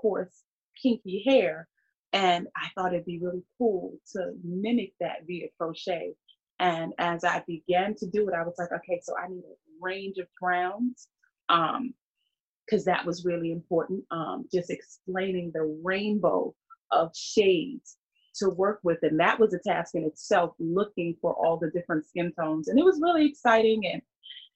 coarse, 0.00 0.42
kinky 0.80 1.22
hair. 1.26 1.68
And 2.12 2.46
I 2.56 2.68
thought 2.74 2.94
it'd 2.94 3.04
be 3.04 3.20
really 3.20 3.42
cool 3.58 3.98
to 4.12 4.32
mimic 4.42 4.92
that 5.00 5.26
via 5.26 5.48
crochet. 5.58 6.14
And 6.58 6.92
as 6.98 7.24
I 7.24 7.42
began 7.46 7.94
to 7.96 8.06
do 8.06 8.28
it, 8.28 8.34
I 8.34 8.42
was 8.42 8.54
like, 8.58 8.72
okay, 8.72 9.00
so 9.02 9.14
I 9.16 9.28
need 9.28 9.44
a 9.44 9.54
range 9.80 10.16
of. 10.18 10.26
Um, 11.48 11.94
because 12.66 12.84
that 12.84 13.04
was 13.06 13.24
really 13.24 13.50
important. 13.50 14.04
Um, 14.10 14.46
just 14.52 14.70
explaining 14.70 15.50
the 15.54 15.78
rainbow 15.82 16.54
of 16.90 17.10
shades 17.16 17.96
to 18.36 18.50
work 18.50 18.80
with. 18.82 18.98
And 19.02 19.18
that 19.20 19.38
was 19.38 19.54
a 19.54 19.58
task 19.58 19.94
in 19.94 20.04
itself, 20.04 20.54
looking 20.58 21.16
for 21.20 21.34
all 21.34 21.56
the 21.56 21.70
different 21.70 22.06
skin 22.06 22.32
tones. 22.38 22.68
And 22.68 22.78
it 22.78 22.84
was 22.84 23.00
really 23.02 23.26
exciting. 23.26 23.86
And 23.86 24.02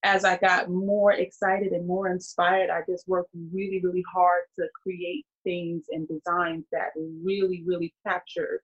as 0.05 0.25
I 0.25 0.37
got 0.37 0.69
more 0.69 1.13
excited 1.13 1.73
and 1.73 1.87
more 1.87 2.09
inspired, 2.09 2.71
I 2.71 2.81
just 2.89 3.07
worked 3.07 3.31
really, 3.53 3.81
really 3.83 4.05
hard 4.13 4.43
to 4.59 4.67
create 4.83 5.25
things 5.45 5.85
and 5.91 6.09
designs 6.09 6.65
that 6.73 6.91
really, 6.97 7.63
really 7.67 7.95
captured 8.07 8.61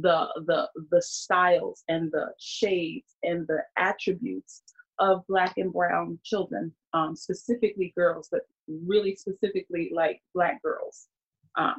the 0.00 0.26
the 0.46 0.68
the 0.90 1.00
styles 1.02 1.84
and 1.88 2.10
the 2.10 2.32
shades 2.40 3.14
and 3.22 3.46
the 3.46 3.62
attributes 3.78 4.62
of 4.98 5.22
black 5.28 5.54
and 5.56 5.72
brown 5.72 6.18
children, 6.24 6.72
um, 6.92 7.16
specifically 7.16 7.92
girls, 7.96 8.28
but 8.30 8.42
really 8.68 9.16
specifically 9.16 9.90
like 9.94 10.20
black 10.34 10.62
girls, 10.62 11.08
because 11.56 11.74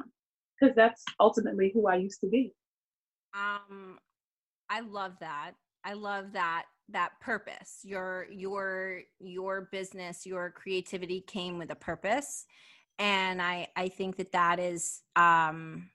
um, 0.62 0.72
that's 0.76 1.02
ultimately 1.18 1.70
who 1.72 1.86
I 1.86 1.96
used 1.96 2.20
to 2.20 2.28
be. 2.28 2.52
Um, 3.34 3.98
I 4.68 4.80
love 4.80 5.12
that. 5.20 5.52
I 5.84 5.94
love 5.94 6.32
that 6.32 6.64
that 6.90 7.12
purpose. 7.20 7.80
Your 7.82 8.26
your 8.30 9.00
your 9.18 9.68
business, 9.72 10.26
your 10.26 10.50
creativity 10.50 11.20
came 11.20 11.58
with 11.58 11.70
a 11.70 11.74
purpose, 11.74 12.46
and 12.98 13.40
I 13.40 13.68
I 13.76 13.88
think 13.88 14.16
that 14.16 14.32
that 14.32 14.58
is 14.58 15.02
um 15.16 15.90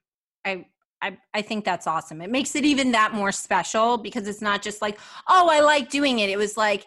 I 0.45 0.65
I, 1.01 1.17
I 1.33 1.41
think 1.41 1.65
that's 1.65 1.87
awesome. 1.87 2.21
It 2.21 2.29
makes 2.29 2.55
it 2.55 2.63
even 2.63 2.91
that 2.91 3.13
more 3.13 3.31
special 3.31 3.97
because 3.97 4.27
it's 4.27 4.41
not 4.41 4.61
just 4.61 4.83
like, 4.83 4.99
oh, 5.27 5.49
I 5.49 5.61
like 5.61 5.89
doing 5.89 6.19
it. 6.19 6.29
It 6.29 6.37
was 6.37 6.57
like, 6.57 6.85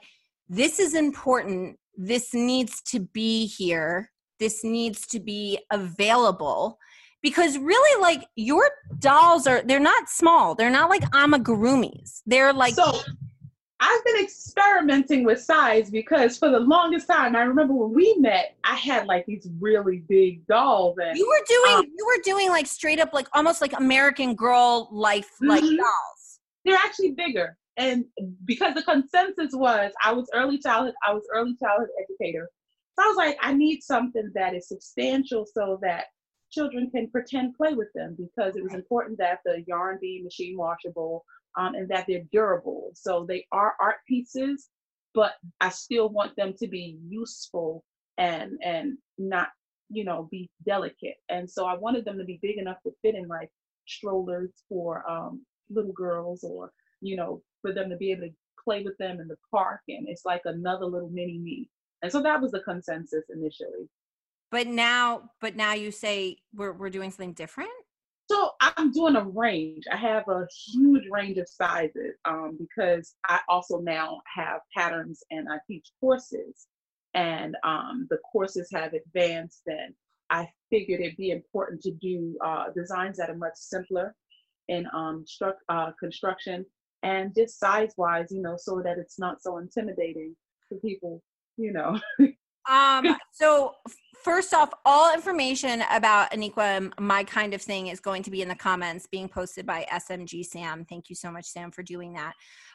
this 0.48 0.78
is 0.78 0.94
important. 0.94 1.78
This 1.96 2.32
needs 2.32 2.80
to 2.82 3.00
be 3.00 3.46
here. 3.46 4.12
This 4.38 4.62
needs 4.62 5.06
to 5.08 5.18
be 5.18 5.58
available 5.72 6.78
because 7.22 7.58
really 7.58 8.00
like 8.00 8.28
your 8.36 8.70
dolls 8.98 9.46
are 9.46 9.62
they're 9.62 9.80
not 9.80 10.10
small 10.10 10.54
they're 10.54 10.70
not 10.70 10.90
like 10.90 11.02
amigurumis 11.12 12.20
they're 12.26 12.52
like 12.52 12.74
so 12.74 12.92
I've 13.80 14.04
been 14.04 14.22
experimenting 14.22 15.24
with 15.24 15.40
size 15.40 15.90
because 15.90 16.38
for 16.38 16.48
the 16.48 16.60
longest 16.60 17.06
time, 17.06 17.36
I 17.36 17.42
remember 17.42 17.74
when 17.74 17.92
we 17.92 18.14
met, 18.18 18.56
I 18.64 18.76
had 18.76 19.06
like 19.06 19.26
these 19.26 19.48
really 19.58 20.04
big 20.08 20.46
dolls. 20.46 20.96
And, 21.02 21.16
you 21.16 21.26
were 21.26 21.44
doing, 21.46 21.78
um, 21.78 21.84
you 21.96 22.06
were 22.06 22.22
doing 22.22 22.48
like 22.50 22.66
straight 22.66 23.00
up, 23.00 23.12
like 23.12 23.28
almost 23.32 23.60
like 23.60 23.72
American 23.72 24.34
Girl 24.34 24.88
life, 24.92 25.30
like 25.40 25.62
mm-hmm. 25.62 25.76
dolls. 25.76 26.40
They're 26.64 26.78
actually 26.82 27.10
bigger, 27.10 27.58
and 27.76 28.06
because 28.46 28.74
the 28.74 28.82
consensus 28.82 29.52
was, 29.52 29.92
I 30.02 30.12
was 30.12 30.30
early 30.32 30.58
childhood, 30.58 30.94
I 31.06 31.12
was 31.12 31.26
early 31.34 31.54
childhood 31.60 31.90
educator, 32.02 32.48
so 32.98 33.04
I 33.04 33.08
was 33.08 33.16
like, 33.16 33.36
I 33.42 33.52
need 33.52 33.82
something 33.82 34.30
that 34.34 34.54
is 34.54 34.68
substantial 34.68 35.44
so 35.52 35.78
that 35.82 36.06
children 36.52 36.90
can 36.90 37.10
pretend 37.10 37.56
play 37.56 37.74
with 37.74 37.88
them 37.94 38.16
because 38.16 38.56
it 38.56 38.62
was 38.62 38.74
important 38.74 39.18
that 39.18 39.40
the 39.44 39.64
yarn 39.66 39.98
be 40.00 40.22
machine 40.22 40.56
washable 40.56 41.24
um, 41.56 41.74
and 41.74 41.88
that 41.88 42.06
they're 42.08 42.24
durable. 42.32 42.90
So 42.94 43.24
they 43.28 43.46
are 43.52 43.74
art 43.80 43.96
pieces, 44.08 44.68
but 45.14 45.32
I 45.60 45.68
still 45.68 46.08
want 46.08 46.36
them 46.36 46.54
to 46.58 46.68
be 46.68 46.98
useful 47.08 47.84
and 48.16 48.58
and 48.62 48.98
not 49.18 49.48
you 49.90 50.04
know 50.04 50.28
be 50.30 50.50
delicate. 50.64 51.16
And 51.28 51.48
so 51.48 51.66
I 51.66 51.76
wanted 51.76 52.04
them 52.04 52.18
to 52.18 52.24
be 52.24 52.38
big 52.42 52.58
enough 52.58 52.78
to 52.84 52.92
fit 53.02 53.14
in 53.14 53.28
like 53.28 53.50
strollers 53.86 54.50
for 54.68 55.08
um, 55.10 55.44
little 55.70 55.92
girls 55.92 56.44
or 56.44 56.70
you 57.00 57.16
know 57.16 57.42
for 57.62 57.72
them 57.72 57.90
to 57.90 57.96
be 57.96 58.10
able 58.10 58.22
to 58.28 58.34
play 58.62 58.82
with 58.82 58.96
them 58.98 59.20
in 59.20 59.28
the 59.28 59.36
park 59.50 59.80
and 59.88 60.08
it's 60.08 60.24
like 60.24 60.42
another 60.44 60.86
little 60.86 61.10
mini 61.10 61.38
me. 61.38 61.68
And 62.02 62.10
so 62.10 62.22
that 62.22 62.40
was 62.40 62.52
the 62.52 62.60
consensus 62.60 63.24
initially. 63.30 63.88
But 64.50 64.66
now, 64.66 65.30
but 65.40 65.56
now 65.56 65.74
you 65.74 65.90
say 65.90 66.38
we're 66.54 66.72
we're 66.72 66.90
doing 66.90 67.10
something 67.10 67.32
different. 67.32 67.70
So 68.30 68.52
I'm 68.60 68.90
doing 68.92 69.16
a 69.16 69.24
range. 69.24 69.84
I 69.92 69.96
have 69.96 70.28
a 70.28 70.46
huge 70.72 71.04
range 71.10 71.36
of 71.38 71.48
sizes 71.48 72.16
um, 72.24 72.56
because 72.58 73.14
I 73.28 73.40
also 73.48 73.80
now 73.80 74.20
have 74.34 74.60
patterns 74.74 75.22
and 75.30 75.46
I 75.48 75.58
teach 75.68 75.88
courses. 76.00 76.66
And 77.12 77.56
um, 77.64 78.06
the 78.10 78.18
courses 78.32 78.68
have 78.72 78.92
advanced, 78.92 79.62
and 79.66 79.94
I 80.30 80.48
figured 80.68 81.00
it'd 81.00 81.16
be 81.16 81.30
important 81.30 81.80
to 81.82 81.92
do 81.92 82.36
uh, 82.44 82.64
designs 82.74 83.18
that 83.18 83.30
are 83.30 83.36
much 83.36 83.54
simpler 83.54 84.16
in 84.66 84.86
um, 84.92 85.24
uh, 85.68 85.92
construction 86.00 86.66
and 87.04 87.34
just 87.34 87.60
size 87.60 87.92
wise, 87.96 88.32
you 88.32 88.40
know, 88.40 88.56
so 88.56 88.80
that 88.82 88.98
it's 88.98 89.18
not 89.18 89.42
so 89.42 89.58
intimidating 89.58 90.34
to 90.70 90.76
people, 90.76 91.22
you 91.56 91.72
know. 91.72 92.00
um, 92.70 93.16
so 93.32 93.74
first 94.24 94.54
off, 94.54 94.72
all 94.86 95.12
information 95.12 95.84
about 95.90 96.30
Aniqua, 96.32 96.90
my 96.98 97.22
kind 97.24 97.52
of 97.52 97.60
thing, 97.60 97.88
is 97.88 98.00
going 98.00 98.22
to 98.22 98.30
be 98.30 98.40
in 98.40 98.48
the 98.48 98.54
comments 98.54 99.06
being 99.06 99.28
posted 99.28 99.66
by 99.66 99.86
SMG 99.92 100.44
Sam. 100.44 100.86
Thank 100.88 101.10
you 101.10 101.14
so 101.14 101.30
much, 101.30 101.44
Sam, 101.44 101.70
for 101.70 101.82
doing 101.82 102.14
that. 102.14 102.32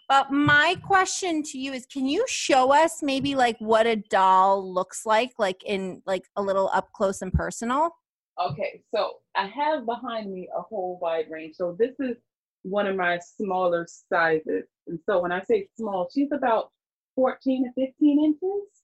But 0.07 0.31
my 0.31 0.75
question 0.83 1.43
to 1.43 1.57
you 1.57 1.73
is 1.73 1.85
can 1.85 2.05
you 2.05 2.25
show 2.27 2.71
us 2.71 3.01
maybe 3.01 3.35
like 3.35 3.57
what 3.59 3.87
a 3.87 3.95
doll 3.95 4.73
looks 4.73 5.05
like, 5.05 5.31
like 5.37 5.63
in 5.65 6.01
like 6.05 6.25
a 6.35 6.41
little 6.41 6.69
up 6.73 6.91
close 6.93 7.21
and 7.21 7.33
personal? 7.33 7.91
Okay, 8.39 8.81
so 8.93 9.15
I 9.35 9.47
have 9.47 9.85
behind 9.85 10.31
me 10.31 10.47
a 10.55 10.61
whole 10.61 10.97
wide 11.01 11.25
range. 11.29 11.55
So 11.55 11.75
this 11.77 11.93
is 11.99 12.15
one 12.63 12.87
of 12.87 12.95
my 12.95 13.19
smaller 13.19 13.87
sizes. 13.87 14.65
And 14.87 14.99
so 15.05 15.21
when 15.21 15.31
I 15.31 15.41
say 15.43 15.67
small, 15.77 16.09
she's 16.13 16.31
about 16.31 16.71
14 17.15 17.65
to 17.65 17.87
15 17.87 18.23
inches. 18.23 18.78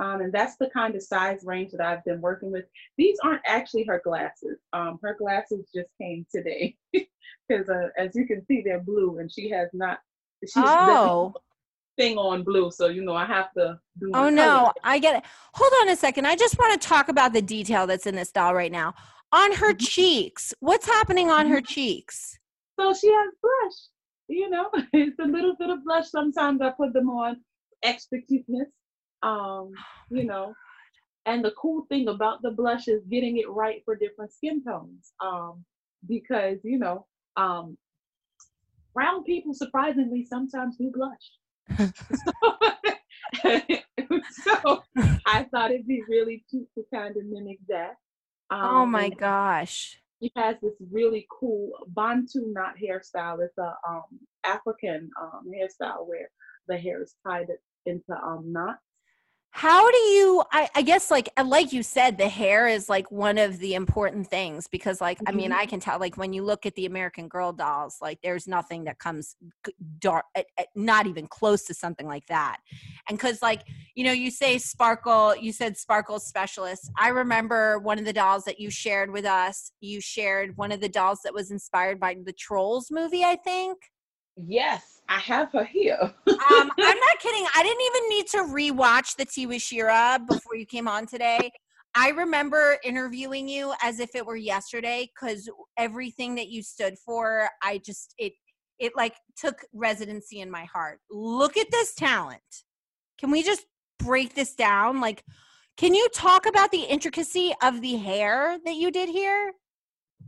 Um, 0.00 0.20
and 0.20 0.32
that's 0.32 0.56
the 0.56 0.70
kind 0.70 0.94
of 0.94 1.02
size 1.02 1.40
range 1.44 1.72
that 1.72 1.80
I've 1.80 2.04
been 2.04 2.20
working 2.20 2.52
with. 2.52 2.64
These 2.96 3.18
aren't 3.24 3.42
actually 3.46 3.84
her 3.84 4.00
glasses. 4.04 4.58
Um, 4.72 4.98
her 5.02 5.16
glasses 5.18 5.68
just 5.74 5.90
came 6.00 6.24
today 6.32 6.76
because 6.92 7.68
uh, 7.68 7.88
as 7.96 8.14
you 8.14 8.26
can 8.26 8.44
see, 8.46 8.62
they're 8.64 8.80
blue 8.80 9.18
and 9.18 9.30
she 9.30 9.50
has 9.50 9.68
not, 9.72 9.98
she's 10.42 10.52
oh. 10.56 11.34
thing 11.96 12.16
on 12.16 12.44
blue. 12.44 12.70
So, 12.70 12.86
you 12.86 13.02
know, 13.02 13.14
I 13.14 13.26
have 13.26 13.52
to 13.54 13.78
do 13.98 14.10
Oh 14.14 14.30
no, 14.30 14.72
I 14.84 15.00
get 15.00 15.16
it. 15.16 15.24
Hold 15.54 15.72
on 15.82 15.88
a 15.88 15.96
second. 15.96 16.26
I 16.26 16.36
just 16.36 16.58
want 16.58 16.80
to 16.80 16.88
talk 16.88 17.08
about 17.08 17.32
the 17.32 17.42
detail 17.42 17.86
that's 17.86 18.06
in 18.06 18.14
this 18.14 18.30
doll 18.30 18.54
right 18.54 18.72
now. 18.72 18.94
On 19.32 19.52
her 19.52 19.72
mm-hmm. 19.72 19.84
cheeks, 19.84 20.54
what's 20.60 20.86
happening 20.86 21.28
on 21.28 21.48
her 21.48 21.56
mm-hmm. 21.56 21.66
cheeks? 21.66 22.38
So 22.78 22.94
she 22.94 23.08
has 23.08 23.28
blush. 23.42 23.74
You 24.28 24.48
know, 24.48 24.70
it's 24.92 25.18
a 25.18 25.24
little 25.24 25.56
bit 25.58 25.70
of 25.70 25.84
blush. 25.84 26.08
Sometimes 26.08 26.60
I 26.62 26.70
put 26.70 26.92
them 26.92 27.10
on 27.10 27.38
extra 27.82 28.20
cuteness 28.22 28.68
um, 29.22 29.72
you 30.10 30.24
know, 30.24 30.54
and 31.26 31.44
the 31.44 31.52
cool 31.60 31.84
thing 31.88 32.08
about 32.08 32.42
the 32.42 32.50
blush 32.50 32.88
is 32.88 33.04
getting 33.10 33.38
it 33.38 33.50
right 33.50 33.82
for 33.84 33.94
different 33.94 34.32
skin 34.32 34.62
tones. 34.64 35.12
Um, 35.22 35.64
because, 36.06 36.58
you 36.62 36.78
know, 36.78 37.06
um, 37.36 37.76
brown 38.94 39.24
people 39.24 39.52
surprisingly 39.52 40.24
sometimes 40.24 40.76
do 40.76 40.90
blush. 40.92 41.32
so, 44.30 44.82
I 45.26 45.44
thought 45.50 45.70
it'd 45.70 45.86
be 45.86 46.02
really 46.08 46.44
cute 46.50 46.68
to 46.76 46.84
kind 46.92 47.16
of 47.16 47.24
mimic 47.26 47.58
that. 47.68 47.96
Oh 48.50 48.56
um, 48.56 48.76
oh 48.76 48.86
my 48.86 49.10
gosh. 49.10 50.00
She 50.22 50.32
has 50.34 50.56
this 50.62 50.72
really 50.90 51.26
cool 51.30 51.70
Bantu 51.88 52.52
knot 52.52 52.74
hairstyle. 52.82 53.38
It's 53.44 53.58
a 53.58 53.74
um, 53.88 54.02
African 54.44 55.10
um, 55.20 55.44
hairstyle 55.46 56.08
where 56.08 56.30
the 56.66 56.76
hair 56.76 57.02
is 57.02 57.14
tied 57.26 57.48
into 57.86 58.12
um, 58.12 58.52
knots. 58.52 58.80
How 59.50 59.90
do 59.90 59.96
you 59.96 60.44
I, 60.52 60.68
I 60.76 60.82
guess 60.82 61.10
like 61.10 61.30
like 61.42 61.72
you 61.72 61.82
said, 61.82 62.16
the 62.16 62.28
hair 62.28 62.68
is 62.68 62.88
like 62.88 63.10
one 63.10 63.38
of 63.38 63.58
the 63.58 63.74
important 63.74 64.28
things 64.28 64.68
because 64.68 65.00
like 65.00 65.18
I 65.26 65.32
mean 65.32 65.50
Mhm. 65.50 65.54
I 65.56 65.66
can 65.66 65.80
tell 65.80 65.98
like 65.98 66.16
when 66.16 66.32
you 66.32 66.44
look 66.44 66.64
at 66.66 66.74
the 66.76 66.86
American 66.86 67.28
Girl 67.28 67.52
dolls, 67.52 67.96
like 68.00 68.20
there's 68.22 68.46
nothing 68.46 68.84
that 68.84 68.98
comes 68.98 69.36
dark 69.98 70.26
not 70.76 71.06
even 71.06 71.26
close 71.26 71.64
to 71.64 71.74
something 71.74 72.06
like 72.06 72.26
that. 72.26 72.58
And 73.08 73.18
because 73.18 73.42
like, 73.42 73.62
you 73.96 74.04
know, 74.04 74.12
you 74.12 74.30
say 74.30 74.58
sparkle, 74.58 75.34
you 75.34 75.52
said 75.52 75.76
sparkle 75.76 76.20
specialist. 76.20 76.90
I 76.96 77.08
remember 77.08 77.78
one 77.78 77.98
of 77.98 78.04
the 78.04 78.12
dolls 78.12 78.44
that 78.44 78.60
you 78.60 78.70
shared 78.70 79.10
with 79.10 79.24
us, 79.24 79.72
you 79.80 80.00
shared 80.00 80.56
one 80.56 80.70
of 80.72 80.80
the 80.80 80.88
dolls 80.88 81.20
that 81.24 81.34
was 81.34 81.50
inspired 81.50 81.98
by 81.98 82.16
the 82.22 82.32
Trolls 82.32 82.90
movie, 82.90 83.24
I 83.24 83.36
think. 83.36 83.78
Yes, 84.46 85.00
I 85.08 85.18
have 85.18 85.52
her 85.52 85.64
here. 85.64 85.98
um, 86.00 86.12
I'm 86.28 86.70
not 86.78 87.18
kidding. 87.20 87.46
I 87.54 87.62
didn't 87.62 87.82
even 87.82 88.08
need 88.08 88.26
to 88.28 88.38
rewatch 88.54 89.16
the 89.16 89.24
Tea 89.24 89.46
with 89.46 89.62
Shira 89.62 90.20
before 90.26 90.56
you 90.56 90.66
came 90.66 90.86
on 90.88 91.06
today. 91.06 91.50
I 91.94 92.10
remember 92.10 92.78
interviewing 92.84 93.48
you 93.48 93.72
as 93.82 93.98
if 93.98 94.14
it 94.14 94.24
were 94.24 94.36
yesterday 94.36 95.10
because 95.14 95.48
everything 95.76 96.34
that 96.36 96.48
you 96.48 96.62
stood 96.62 96.94
for, 96.98 97.48
I 97.62 97.80
just 97.84 98.14
it 98.18 98.34
it 98.78 98.92
like 98.94 99.14
took 99.36 99.64
residency 99.72 100.40
in 100.40 100.50
my 100.50 100.64
heart. 100.64 101.00
Look 101.10 101.56
at 101.56 101.70
this 101.72 101.94
talent. 101.94 102.40
Can 103.18 103.30
we 103.30 103.42
just 103.42 103.64
break 103.98 104.34
this 104.34 104.54
down? 104.54 105.00
Like, 105.00 105.24
can 105.76 105.94
you 105.94 106.08
talk 106.14 106.46
about 106.46 106.70
the 106.70 106.82
intricacy 106.82 107.52
of 107.62 107.80
the 107.80 107.96
hair 107.96 108.58
that 108.64 108.76
you 108.76 108.92
did 108.92 109.08
here? 109.08 109.52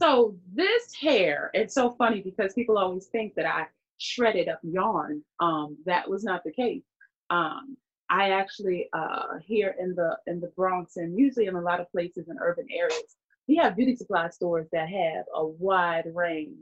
So 0.00 0.36
this 0.52 0.94
hair, 0.94 1.50
it's 1.54 1.74
so 1.74 1.90
funny 1.90 2.20
because 2.20 2.54
people 2.54 2.78
always 2.78 3.06
think 3.06 3.34
that 3.34 3.46
I 3.46 3.66
shredded 4.00 4.48
up 4.48 4.60
yarn. 4.62 5.22
Um, 5.38 5.76
that 5.86 6.08
was 6.08 6.24
not 6.24 6.42
the 6.44 6.52
case. 6.52 6.82
Um, 7.28 7.76
I 8.10 8.30
actually 8.30 8.88
uh, 8.92 9.38
here 9.44 9.76
in 9.78 9.94
the 9.94 10.16
in 10.26 10.40
the 10.40 10.50
Bronx 10.56 10.96
and 10.96 11.16
usually 11.16 11.46
in 11.46 11.54
a 11.54 11.60
lot 11.60 11.80
of 11.80 11.90
places 11.92 12.28
in 12.28 12.36
urban 12.40 12.66
areas, 12.76 13.16
we 13.46 13.56
have 13.56 13.76
beauty 13.76 13.94
supply 13.94 14.28
stores 14.30 14.66
that 14.72 14.88
have 14.88 15.24
a 15.34 15.46
wide 15.46 16.06
range 16.12 16.58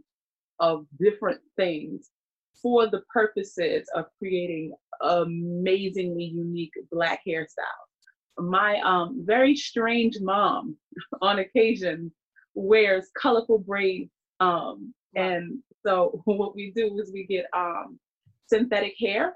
of 0.60 0.84
different 1.00 1.40
things 1.56 2.10
for 2.60 2.88
the 2.88 3.02
purposes 3.12 3.88
of 3.94 4.06
creating 4.18 4.72
amazingly 5.00 6.24
unique 6.24 6.72
black 6.90 7.20
hairstyles. 7.26 7.86
My 8.38 8.80
um, 8.80 9.22
very 9.24 9.56
strange 9.56 10.18
mom, 10.20 10.76
on 11.22 11.38
occasion, 11.38 12.12
wears 12.54 13.10
colorful 13.16 13.58
braids. 13.58 14.10
Um, 14.40 14.92
and 15.14 15.58
so 15.84 16.20
what 16.24 16.54
we 16.54 16.72
do 16.74 16.98
is 17.00 17.10
we 17.12 17.24
get 17.26 17.46
um, 17.54 17.98
synthetic 18.46 18.94
hair 18.98 19.34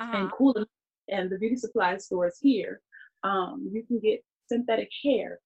Uh-huh. 0.00 0.16
and 0.16 0.32
cool 0.32 0.64
and 1.08 1.30
the 1.30 1.38
beauty 1.38 1.56
supply 1.56 1.96
stores 1.98 2.38
here. 2.40 2.80
Um, 3.24 3.68
you 3.72 3.82
can 3.86 3.98
get 4.00 4.22
synthetic 4.48 4.90
hair 5.04 5.40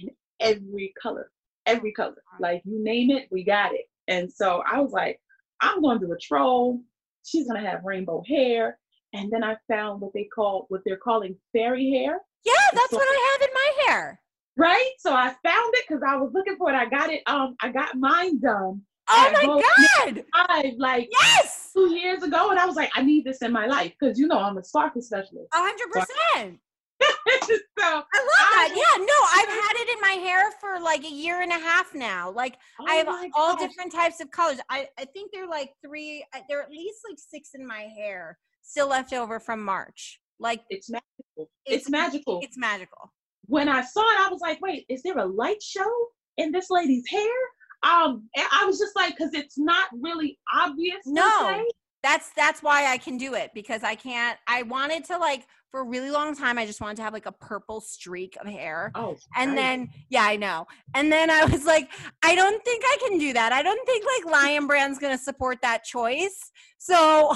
in 0.00 0.10
every 0.40 0.92
color, 1.02 1.30
every 1.64 1.92
color. 1.92 2.22
Like 2.38 2.62
you 2.64 2.82
name 2.82 3.10
it, 3.10 3.28
we 3.30 3.42
got 3.44 3.72
it. 3.74 3.86
And 4.08 4.30
so 4.32 4.62
I 4.70 4.80
was 4.80 4.92
like, 4.92 5.20
I'm 5.60 5.80
going 5.80 5.98
to 6.00 6.06
do 6.06 6.12
a 6.12 6.18
troll. 6.18 6.80
She's 7.24 7.48
gonna 7.48 7.66
have 7.68 7.82
rainbow 7.84 8.22
hair. 8.28 8.78
And 9.14 9.32
then 9.32 9.42
I 9.42 9.56
found 9.68 10.00
what 10.00 10.12
they 10.12 10.24
call 10.24 10.66
what 10.68 10.82
they're 10.84 10.98
calling 10.98 11.34
fairy 11.52 11.90
hair 11.90 12.20
Yeah, 12.44 12.52
that's 12.72 12.92
what 12.92 13.02
I 13.08 13.32
have 13.40 13.48
in 13.48 13.54
my 13.54 13.70
hair. 13.86 14.20
right? 14.56 14.90
So 14.98 15.12
I 15.12 15.28
found 15.42 15.74
it 15.78 15.84
because 15.88 16.02
I 16.06 16.16
was 16.16 16.30
looking 16.34 16.56
for 16.56 16.70
it. 16.70 16.76
I 16.76 16.86
got 16.88 17.10
it. 17.10 17.22
Um, 17.26 17.56
I 17.60 17.70
got 17.70 17.96
mine 17.96 18.38
done 18.38 18.82
Oh 19.08 19.30
my 19.32 20.04
god! 20.04 20.24
five 20.34 20.72
like 20.78 21.08
Yes, 21.20 21.70
two 21.72 21.94
years 21.94 22.22
ago, 22.22 22.50
and 22.50 22.58
I 22.58 22.66
was 22.66 22.76
like, 22.76 22.90
I 22.94 23.02
need 23.02 23.24
this 23.24 23.42
in 23.42 23.52
my 23.52 23.66
life 23.66 23.92
because 23.98 24.18
you 24.18 24.26
know 24.26 24.38
I'm 24.38 24.58
a 24.58 24.64
sparkle 24.64 25.00
specialist. 25.02 25.48
a 25.52 25.56
hundred 25.58 25.90
percent. 25.92 26.58
so 27.00 27.58
I 27.78 27.92
love 27.92 28.04
I- 28.14 28.68
that. 28.68 28.74
Yeah, 28.74 29.04
no, 29.04 29.14
I've 29.34 29.48
had 29.48 29.72
it 29.76 29.88
in 29.94 30.00
my 30.00 30.28
hair 30.28 30.50
for 30.60 30.80
like 30.80 31.04
a 31.04 31.10
year 31.12 31.42
and 31.42 31.52
a 31.52 31.58
half 31.58 31.94
now. 31.94 32.30
Like 32.30 32.56
I 32.88 32.94
have 32.94 33.06
oh 33.08 33.28
all 33.34 33.54
gosh. 33.56 33.68
different 33.68 33.92
types 33.92 34.20
of 34.20 34.30
colors. 34.30 34.58
I 34.70 34.88
I 34.98 35.04
think 35.04 35.30
they're 35.32 35.46
like 35.48 35.72
three. 35.84 36.24
uh, 36.34 36.40
There 36.48 36.58
are 36.60 36.62
at 36.62 36.70
least 36.70 37.00
like 37.08 37.18
six 37.18 37.50
in 37.54 37.66
my 37.66 37.82
hair 37.96 38.38
still 38.62 38.88
left 38.88 39.12
over 39.12 39.38
from 39.38 39.62
March. 39.62 40.20
Like 40.40 40.62
It's 40.70 40.90
magical. 40.90 41.06
It's- 41.36 41.48
It's, 41.66 41.90
magical. 41.90 42.40
it's 42.42 42.56
magical. 42.58 43.12
when 43.46 43.68
I 43.68 43.82
saw 43.82 44.00
it, 44.00 44.18
I 44.26 44.28
was 44.30 44.40
like, 44.40 44.60
wait, 44.60 44.86
is 44.88 45.02
there 45.02 45.18
a 45.18 45.24
light 45.26 45.62
show 45.62 45.90
in 46.38 46.50
this 46.50 46.70
lady's 46.70 47.08
hair? 47.08 47.34
Um, 47.82 48.28
and 48.34 48.46
I 48.52 48.64
was 48.64 48.78
just 48.78 48.96
like, 48.96 49.16
because 49.16 49.34
it's 49.34 49.58
not 49.58 49.88
really 50.00 50.38
obvious. 50.54 50.98
No. 51.06 51.64
That's 52.02 52.30
that's 52.36 52.62
why 52.62 52.92
I 52.92 52.98
can 52.98 53.16
do 53.18 53.34
it 53.34 53.50
because 53.52 53.82
I 53.82 53.96
can't. 53.96 54.38
I 54.46 54.62
wanted 54.62 55.04
to 55.06 55.18
like 55.18 55.44
for 55.72 55.80
a 55.80 55.84
really 55.84 56.10
long 56.10 56.36
time. 56.36 56.56
I 56.56 56.64
just 56.64 56.80
wanted 56.80 56.98
to 56.98 57.02
have 57.02 57.12
like 57.12 57.26
a 57.26 57.32
purple 57.32 57.80
streak 57.80 58.36
of 58.40 58.46
hair. 58.46 58.92
Oh, 58.94 59.16
And 59.36 59.50
right. 59.50 59.56
then, 59.56 59.88
yeah, 60.08 60.22
I 60.22 60.36
know. 60.36 60.68
And 60.94 61.10
then 61.10 61.30
I 61.30 61.44
was 61.46 61.64
like, 61.64 61.90
I 62.22 62.36
don't 62.36 62.64
think 62.64 62.84
I 62.86 62.96
can 63.08 63.18
do 63.18 63.32
that. 63.32 63.52
I 63.52 63.62
don't 63.62 63.84
think 63.86 64.04
like 64.06 64.32
Lion 64.32 64.68
Brand's 64.68 65.00
gonna 65.00 65.18
support 65.18 65.58
that 65.62 65.82
choice. 65.82 66.52
So, 66.78 66.94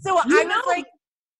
so 0.00 0.18
I 0.18 0.24
You 0.26 0.48
was 0.48 0.64
like, 0.66 0.86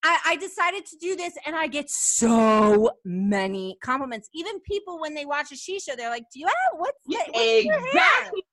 I, 0.05 0.19
I 0.27 0.37
decided 0.37 0.85
to 0.87 0.97
do 0.97 1.15
this, 1.17 1.35
and 1.47 1.55
I 1.55 1.67
get 1.69 1.89
so 1.89 2.91
many 3.05 3.79
compliments. 3.83 4.29
Even 4.35 4.61
people 4.61 5.01
when 5.01 5.15
they 5.15 5.25
watch 5.25 5.53
a 5.53 5.57
Shi 5.57 5.79
Show, 5.79 5.95
they're 5.97 6.11
like, 6.11 6.25
"Do 6.33 6.41
you 6.41 6.47
have 6.47 6.79
what's, 6.79 6.99
Yeah, 7.07 7.19
that, 7.19 7.33
what's 7.33 7.49
in 7.49 7.67
your 7.67 7.81
hair?" 7.81 7.89
exactly 7.89 8.45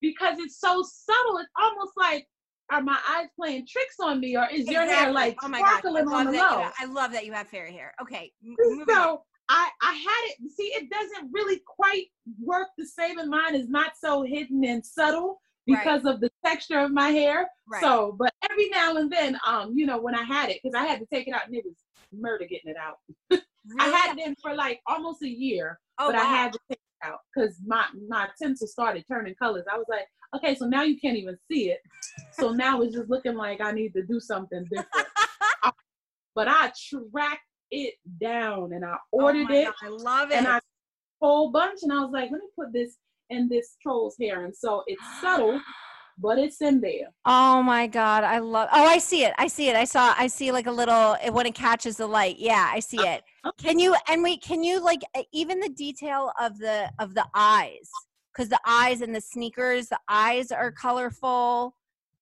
because 0.00 0.38
it's 0.38 0.60
so 0.60 0.82
subtle. 0.82 1.38
It's 1.38 1.50
almost 1.58 1.92
like 1.96 2.26
are 2.70 2.82
my 2.82 2.98
eyes 3.08 3.28
playing 3.36 3.66
tricks 3.66 3.96
on 4.00 4.20
me, 4.20 4.36
or 4.36 4.46
is 4.52 4.66
your 4.68 4.82
hair 4.82 5.12
like 5.12 5.38
oh 5.42 5.48
my 5.48 5.58
I 5.58 5.78
sparkling 5.78 6.04
love 6.04 6.14
on 6.14 6.26
the 6.26 6.32
that 6.32 6.52
have, 6.52 6.74
I 6.78 6.84
love 6.84 7.12
that 7.12 7.24
you 7.24 7.32
have 7.32 7.48
fairy 7.48 7.72
hair. 7.72 7.94
Okay, 8.02 8.30
m-. 8.44 8.84
So 8.88 9.22
I 9.48 9.70
I 9.82 9.92
had 9.92 10.30
it. 10.30 10.50
See, 10.52 10.64
it 10.74 10.90
doesn't 10.90 11.30
really 11.32 11.62
quite 11.66 12.06
work 12.40 12.68
the 12.76 12.86
same. 12.86 13.18
in 13.18 13.30
mine 13.30 13.54
is 13.54 13.68
not 13.68 13.92
so 13.98 14.22
hidden 14.22 14.64
and 14.64 14.84
subtle 14.84 15.40
Right. 15.68 15.84
because 15.84 16.04
of 16.04 16.20
the 16.20 16.30
texture 16.44 16.78
of 16.78 16.92
my 16.92 17.10
hair. 17.10 17.48
Right. 17.70 17.82
So, 17.82 18.16
but 18.18 18.32
every 18.50 18.68
now 18.70 18.96
and 18.96 19.10
then, 19.10 19.38
um, 19.46 19.72
you 19.76 19.86
know, 19.86 20.00
when 20.00 20.14
I 20.14 20.22
had 20.22 20.50
it, 20.50 20.60
because 20.62 20.74
I 20.74 20.86
had 20.86 20.98
to 21.00 21.06
take 21.12 21.28
it 21.28 21.34
out, 21.34 21.46
and 21.46 21.54
it 21.54 21.64
was 21.64 21.76
murder 22.12 22.46
getting 22.46 22.70
it 22.70 22.76
out. 22.76 22.96
I 23.78 23.88
had 23.88 24.16
it 24.16 24.26
in 24.26 24.34
for 24.42 24.54
like 24.54 24.80
almost 24.86 25.22
a 25.22 25.28
year, 25.28 25.78
oh, 25.98 26.08
but 26.08 26.16
I 26.16 26.24
had 26.24 26.52
to 26.52 26.58
take 26.70 26.78
it 26.78 27.06
out 27.06 27.18
because 27.34 27.58
my 27.66 27.84
my 28.08 28.28
tinsel 28.40 28.66
started 28.66 29.04
turning 29.06 29.34
colors. 29.34 29.64
I 29.70 29.76
was 29.76 29.86
like, 29.88 30.06
okay, 30.36 30.54
so 30.54 30.66
now 30.66 30.82
you 30.82 30.98
can't 30.98 31.16
even 31.18 31.36
see 31.50 31.70
it. 31.70 31.80
So 32.32 32.50
now 32.52 32.80
it's 32.82 32.94
just 32.94 33.10
looking 33.10 33.34
like 33.34 33.60
I 33.60 33.72
need 33.72 33.92
to 33.94 34.02
do 34.02 34.20
something 34.20 34.64
different. 34.70 35.08
but 36.34 36.48
I 36.48 36.72
tracked 36.88 37.42
it 37.70 37.94
down 38.20 38.72
and 38.72 38.84
I 38.84 38.94
Oh 39.12 39.18
ordered 39.24 39.48
my 39.48 39.54
it 39.54 39.64
God, 39.66 39.74
I 39.82 39.88
love 39.88 40.30
it. 40.30 40.36
and 40.36 40.48
I 40.48 40.60
whole 41.20 41.50
bunch 41.50 41.80
and 41.82 41.92
I 41.92 42.00
was 42.00 42.10
like, 42.12 42.30
let 42.30 42.40
me 42.40 42.46
put 42.56 42.72
this 42.72 42.96
in 43.30 43.48
this 43.48 43.76
troll's 43.82 44.16
hair. 44.20 44.44
And 44.44 44.54
so 44.54 44.82
it's 44.86 45.02
subtle, 45.20 45.60
but 46.18 46.38
it's 46.38 46.60
in 46.60 46.80
there. 46.80 47.08
Oh 47.24 47.62
my 47.62 47.86
god, 47.86 48.24
I 48.24 48.38
love. 48.38 48.68
Oh, 48.72 48.84
I 48.86 48.98
see 48.98 49.24
it. 49.24 49.34
I 49.38 49.46
see 49.46 49.68
it. 49.68 49.76
I 49.76 49.84
saw. 49.84 50.14
I 50.16 50.26
see 50.26 50.52
like 50.52 50.66
a 50.66 50.72
little 50.72 51.16
it- 51.24 51.32
when 51.32 51.46
it 51.46 51.54
catches 51.54 51.96
the 51.96 52.06
light. 52.06 52.36
Yeah, 52.38 52.70
I 52.72 52.80
see 52.80 52.98
it. 52.98 53.22
Can 53.58 53.78
you 53.78 53.94
and 54.08 54.22
wait? 54.22 54.42
Can 54.42 54.62
you 54.62 54.80
like 54.82 55.00
even 55.32 55.60
the 55.60 55.70
detail 55.70 56.32
of 56.40 56.58
the 56.58 56.90
of 56.98 57.14
the 57.14 57.26
eyes? 57.34 57.88
Because 58.34 58.48
the 58.50 58.60
eyes 58.66 59.00
and 59.00 59.14
the 59.14 59.20
sneakers, 59.20 59.88
the 59.88 59.98
eyes 60.08 60.52
are 60.52 60.70
colorful. 60.72 61.74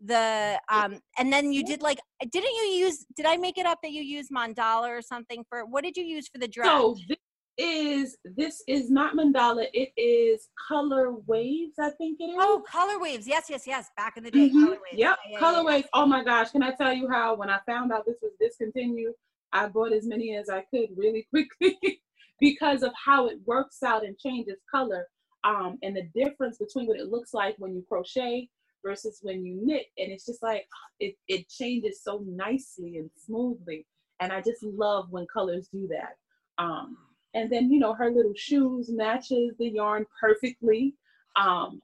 The 0.04 0.60
um 0.70 1.00
and 1.18 1.32
then 1.32 1.52
you 1.52 1.64
did 1.64 1.80
like 1.80 1.98
didn't 2.20 2.54
you 2.54 2.68
use? 2.84 3.06
Did 3.16 3.24
I 3.24 3.38
make 3.38 3.56
it 3.56 3.64
up 3.64 3.78
that 3.82 3.92
you 3.92 4.02
used 4.02 4.30
mandala 4.30 4.88
or 4.88 5.00
something 5.00 5.42
for? 5.48 5.64
What 5.64 5.84
did 5.84 5.96
you 5.96 6.04
use 6.04 6.28
for 6.28 6.38
the 6.38 6.48
dress? 6.48 6.68
So 6.68 6.96
this 7.08 7.16
is 7.58 8.16
this 8.24 8.62
is 8.68 8.90
not 8.90 9.14
mandala, 9.14 9.66
it 9.72 9.90
is 9.96 10.48
color 10.68 11.12
waves, 11.26 11.74
I 11.80 11.90
think 11.90 12.18
it 12.20 12.24
is. 12.24 12.36
oh, 12.38 12.62
color 12.70 12.98
waves. 13.00 13.26
Yes, 13.26 13.46
yes, 13.48 13.66
yes. 13.66 13.90
Back 13.96 14.16
in 14.16 14.24
the 14.24 14.30
day, 14.30 14.50
Mhm. 14.50 14.64
color 14.64 14.70
waves. 14.72 14.98
Yep, 14.98 15.18
Yeah, 15.24 15.30
yeah, 15.32 15.38
color 15.38 15.58
yeah. 15.58 15.64
waves. 15.64 15.88
Oh 15.94 16.06
my 16.06 16.22
gosh, 16.24 16.50
can 16.50 16.62
I 16.62 16.72
tell 16.72 16.92
you 16.92 17.08
how 17.08 17.34
when 17.34 17.48
I 17.50 17.60
found 17.66 17.92
out 17.92 18.04
this 18.06 18.18
was 18.22 18.32
discontinued, 18.40 19.14
I 19.52 19.68
bought 19.68 19.92
as 19.92 20.06
many 20.06 20.36
as 20.36 20.48
I 20.50 20.62
could 20.70 20.90
really 20.96 21.26
quickly 21.30 22.02
because 22.40 22.82
of 22.82 22.92
how 22.94 23.26
it 23.28 23.38
works 23.46 23.82
out 23.82 24.04
and 24.04 24.18
changes 24.18 24.58
color. 24.70 25.06
Um, 25.44 25.78
and 25.82 25.96
the 25.96 26.02
difference 26.14 26.58
between 26.58 26.86
what 26.88 26.98
it 26.98 27.06
looks 27.08 27.32
like 27.32 27.54
when 27.58 27.72
you 27.74 27.84
crochet 27.88 28.50
versus 28.84 29.20
when 29.22 29.44
you 29.46 29.60
knit. 29.64 29.86
And 29.96 30.10
it's 30.12 30.26
just 30.26 30.42
like 30.42 30.66
it, 31.00 31.14
it 31.28 31.48
changes 31.48 32.02
so 32.02 32.22
nicely 32.26 32.96
and 32.98 33.08
smoothly. 33.16 33.86
And 34.20 34.32
I 34.32 34.40
just 34.40 34.62
love 34.62 35.06
when 35.10 35.26
colors 35.32 35.68
do 35.72 35.86
that. 35.88 36.16
Um, 36.58 36.96
and 37.36 37.50
then 37.52 37.70
you 37.70 37.78
know 37.78 37.92
her 37.94 38.10
little 38.10 38.32
shoes 38.34 38.90
matches 38.90 39.54
the 39.58 39.68
yarn 39.68 40.06
perfectly. 40.20 40.94
Um, 41.36 41.80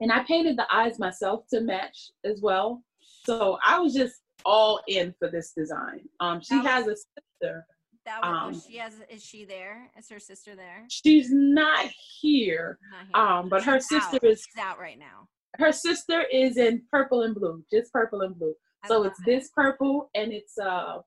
and 0.00 0.12
I 0.12 0.22
painted 0.24 0.58
the 0.58 0.66
eyes 0.72 0.98
myself 0.98 1.44
to 1.52 1.62
match 1.62 2.10
as 2.24 2.40
well. 2.42 2.82
So 3.24 3.58
I 3.66 3.78
was 3.80 3.94
just 3.94 4.16
all 4.44 4.80
in 4.86 5.14
for 5.18 5.30
this 5.30 5.52
design. 5.56 6.00
Um, 6.20 6.40
she 6.42 6.54
That 6.56 6.66
has 6.66 6.86
a 6.86 6.94
sister. 6.94 7.66
That 8.04 8.20
was, 8.22 8.56
Um, 8.56 8.62
she 8.70 8.76
has. 8.76 8.92
Is 9.08 9.24
she 9.24 9.44
there? 9.46 9.90
Is 9.98 10.08
her 10.10 10.20
sister 10.20 10.54
there? 10.54 10.84
She's 10.88 11.28
not 11.32 11.86
here, 12.20 12.78
Not 12.92 13.06
here. 13.06 13.36
um, 13.36 13.48
but 13.48 13.64
her 13.64 13.80
sister 13.80 14.16
out. 14.16 14.24
is 14.24 14.44
She's 14.46 14.62
out 14.62 14.78
right 14.78 14.98
now. 14.98 15.26
Her 15.58 15.72
sister 15.72 16.22
is 16.30 16.58
in 16.58 16.82
purple 16.92 17.22
and 17.22 17.34
blue, 17.34 17.64
just 17.72 17.90
purple 17.92 18.20
and 18.20 18.38
blue. 18.38 18.54
I 18.84 18.88
so 18.88 19.04
it's 19.04 19.18
it. 19.20 19.24
this 19.26 19.48
purple 19.56 20.10
and 20.14 20.32
it's 20.32 20.56
uh, 20.58 20.98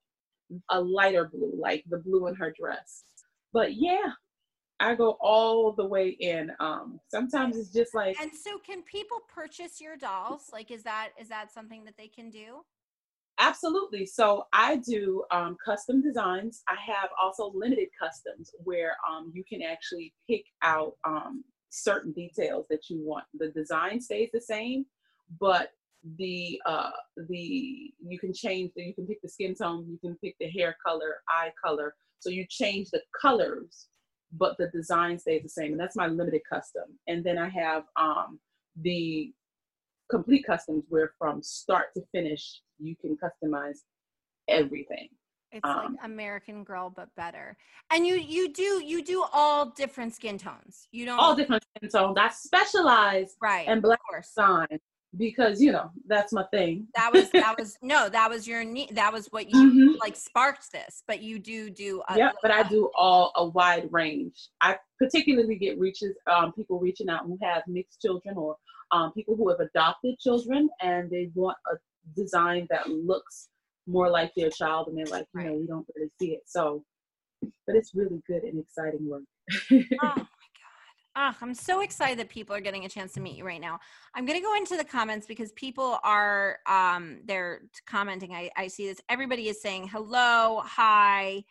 a 0.71 0.81
lighter 0.81 1.29
blue, 1.31 1.53
like 1.57 1.83
the 1.89 1.99
blue 1.99 2.27
in 2.27 2.35
her 2.35 2.51
dress. 2.59 3.03
But 3.53 3.75
yeah, 3.75 4.11
I 4.79 4.95
go 4.95 5.17
all 5.19 5.73
the 5.73 5.85
way 5.85 6.09
in. 6.19 6.51
Um, 6.59 6.99
sometimes 7.09 7.57
it's 7.57 7.71
just 7.71 7.93
like 7.93 8.19
And 8.21 8.31
so 8.33 8.57
can 8.59 8.81
people 8.83 9.19
purchase 9.27 9.81
your 9.81 9.97
dolls? 9.97 10.49
Like 10.53 10.71
is 10.71 10.83
that 10.83 11.09
is 11.19 11.27
that 11.29 11.51
something 11.51 11.83
that 11.85 11.97
they 11.97 12.07
can 12.07 12.29
do? 12.29 12.63
Absolutely. 13.39 14.05
So 14.05 14.47
I 14.51 14.75
do 14.77 15.23
um, 15.31 15.55
custom 15.63 16.01
designs. 16.01 16.61
I 16.67 16.75
have 16.91 17.09
also 17.21 17.51
limited 17.55 17.87
customs 17.97 18.51
where 18.63 18.97
um, 19.09 19.31
you 19.33 19.45
can 19.47 19.61
actually 19.61 20.13
pick 20.29 20.43
out 20.61 20.97
um, 21.05 21.43
certain 21.69 22.11
details 22.11 22.65
that 22.69 22.89
you 22.89 22.99
want. 23.01 23.23
The 23.33 23.49
design 23.51 24.01
stays 24.01 24.29
the 24.33 24.41
same, 24.41 24.85
but 25.39 25.71
the 26.17 26.61
uh, 26.65 26.91
the 27.29 27.91
you 28.05 28.19
can 28.19 28.33
change 28.33 28.71
the 28.75 28.83
you 28.83 28.93
can 28.93 29.07
pick 29.07 29.21
the 29.21 29.29
skin 29.29 29.55
tone, 29.55 29.85
you 29.89 29.97
can 29.99 30.17
pick 30.23 30.35
the 30.39 30.49
hair 30.49 30.75
color, 30.85 31.17
eye 31.29 31.51
color. 31.63 31.95
So 32.19 32.29
you 32.29 32.45
change 32.49 32.89
the 32.91 33.01
colors, 33.19 33.87
but 34.31 34.57
the 34.57 34.67
design 34.67 35.17
stays 35.17 35.43
the 35.43 35.49
same, 35.49 35.71
and 35.71 35.79
that's 35.79 35.95
my 35.95 36.07
limited 36.07 36.41
custom. 36.51 36.83
And 37.07 37.23
then 37.23 37.37
I 37.37 37.49
have 37.49 37.83
um, 37.95 38.39
the 38.81 39.33
complete 40.09 40.45
customs 40.45 40.83
where 40.89 41.13
from 41.17 41.41
start 41.41 41.87
to 41.95 42.01
finish 42.11 42.61
you 42.79 42.95
can 42.99 43.17
customize 43.17 43.79
everything 44.47 45.07
It's 45.51 45.61
Um, 45.63 45.93
like 45.93 46.03
American 46.03 46.63
Girl 46.63 46.91
but 46.95 47.09
better. 47.15 47.57
And 47.91 48.05
you 48.05 48.15
you 48.15 48.51
do 48.51 48.83
you 48.83 49.03
do 49.03 49.25
all 49.33 49.67
different 49.71 50.13
skin 50.15 50.37
tones. 50.37 50.87
You 50.91 51.05
don't 51.05 51.19
all 51.19 51.35
different 51.35 51.63
skin 51.75 51.89
tones 51.89 52.17
i 52.19 52.29
specialize 52.29 53.35
right. 53.41 53.67
in 53.67 53.77
of 53.77 53.83
black 53.83 53.99
sign 54.23 54.67
because 55.17 55.59
you 55.61 55.71
know 55.71 55.89
that's 56.07 56.31
my 56.31 56.43
thing 56.51 56.87
That 56.95 57.11
was 57.11 57.29
that 57.31 57.55
was 57.59 57.77
no, 57.81 58.09
that 58.09 58.29
was 58.29 58.47
your 58.47 58.63
ne- 58.63 58.89
that 58.93 59.11
was 59.11 59.27
what 59.31 59.49
you 59.49 59.57
Mhm. 59.71 59.95
like 59.99 60.15
sparked 60.15 60.71
this, 60.71 61.03
but 61.07 61.21
you 61.21 61.39
do 61.39 61.69
do 61.69 62.01
Yep, 62.15 62.35
but 62.41 62.51
I 62.51 62.63
do 62.63 62.89
all 62.95 63.31
a 63.35 63.45
wide 63.45 63.87
range. 63.91 64.49
I 64.61 64.77
particularly 64.99 65.55
get 65.55 65.79
reaches 65.79 66.15
um, 66.27 66.53
people 66.53 66.79
reaching 66.79 67.09
out 67.09 67.25
who 67.25 67.37
have 67.41 67.63
mixed 67.67 68.01
children 68.01 68.37
or 68.37 68.55
um, 68.91 69.11
people 69.13 69.35
who 69.35 69.49
have 69.49 69.59
adopted 69.59 70.19
children 70.19 70.69
and 70.81 71.09
they 71.09 71.29
want 71.33 71.57
a 71.71 71.75
design 72.15 72.67
that 72.69 72.89
looks 72.89 73.49
more 73.87 74.09
like 74.09 74.31
their 74.35 74.49
child 74.51 74.87
and 74.87 74.97
they're 74.97 75.05
like, 75.07 75.25
you 75.35 75.43
know, 75.43 75.53
we 75.53 75.65
don't 75.67 75.85
really 75.95 76.09
see 76.19 76.31
it. 76.33 76.43
So, 76.45 76.83
but 77.65 77.75
it's 77.75 77.93
really 77.95 78.21
good 78.27 78.43
and 78.43 78.59
exciting 78.59 79.07
work. 79.09 79.23
Oh. 80.03 80.15
Ah, 81.21 81.35
I'm 81.41 81.53
so 81.53 81.81
excited 81.81 82.17
that 82.19 82.29
people 82.29 82.55
are 82.55 82.61
getting 82.61 82.85
a 82.85 82.89
chance 82.89 83.11
to 83.11 83.19
meet 83.19 83.35
you 83.35 83.43
right 83.45 83.59
now. 83.59 83.77
I'm 84.15 84.25
gonna 84.25 84.39
go 84.39 84.55
into 84.55 84.77
the 84.77 84.85
comments 84.85 85.27
because 85.27 85.51
people 85.51 85.99
are 86.01 86.59
um 86.65 87.19
they're 87.25 87.63
commenting. 87.85 88.33
I, 88.33 88.49
I 88.55 88.67
see 88.67 88.87
this. 88.87 89.01
Everybody 89.09 89.49
is 89.49 89.61
saying 89.61 89.89
hello, 89.89 90.61
hi. 90.63 91.43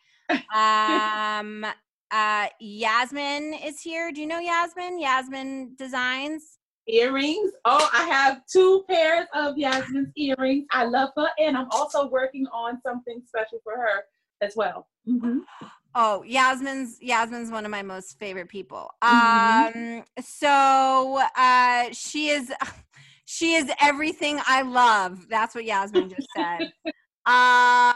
Um 0.54 1.66
uh 2.10 2.46
Yasmin 2.60 3.52
is 3.62 3.78
here. 3.82 4.10
Do 4.10 4.22
you 4.22 4.26
know 4.26 4.38
Yasmin? 4.38 4.98
Yasmin 4.98 5.74
Designs. 5.76 6.58
earrings. 6.86 7.50
Oh, 7.66 7.90
I 7.92 8.04
have 8.04 8.46
two 8.50 8.86
pairs 8.88 9.26
of 9.34 9.58
Yasmin's 9.58 10.08
earrings. 10.16 10.64
I 10.72 10.84
love 10.84 11.10
her, 11.18 11.28
and 11.38 11.58
I'm 11.58 11.70
also 11.72 12.08
working 12.08 12.46
on 12.46 12.80
something 12.80 13.20
special 13.26 13.58
for 13.62 13.76
her 13.76 14.04
as 14.40 14.56
well. 14.56 14.88
Mhm. 15.06 15.40
Oh, 15.94 16.22
Yasmin's 16.22 16.98
Yasmin's 17.00 17.50
one 17.50 17.64
of 17.64 17.70
my 17.70 17.82
most 17.82 18.18
favorite 18.18 18.48
people. 18.48 18.90
Mhm. 19.04 19.98
Um 20.00 20.04
so 20.20 21.20
uh 21.36 21.88
she 21.92 22.28
is 22.28 22.52
she 23.24 23.54
is 23.54 23.70
everything 23.80 24.40
I 24.46 24.62
love. 24.62 25.26
That's 25.28 25.54
what 25.54 25.64
Yasmin 25.64 26.08
just 26.10 26.28
said. 26.36 26.70
um 27.26 27.94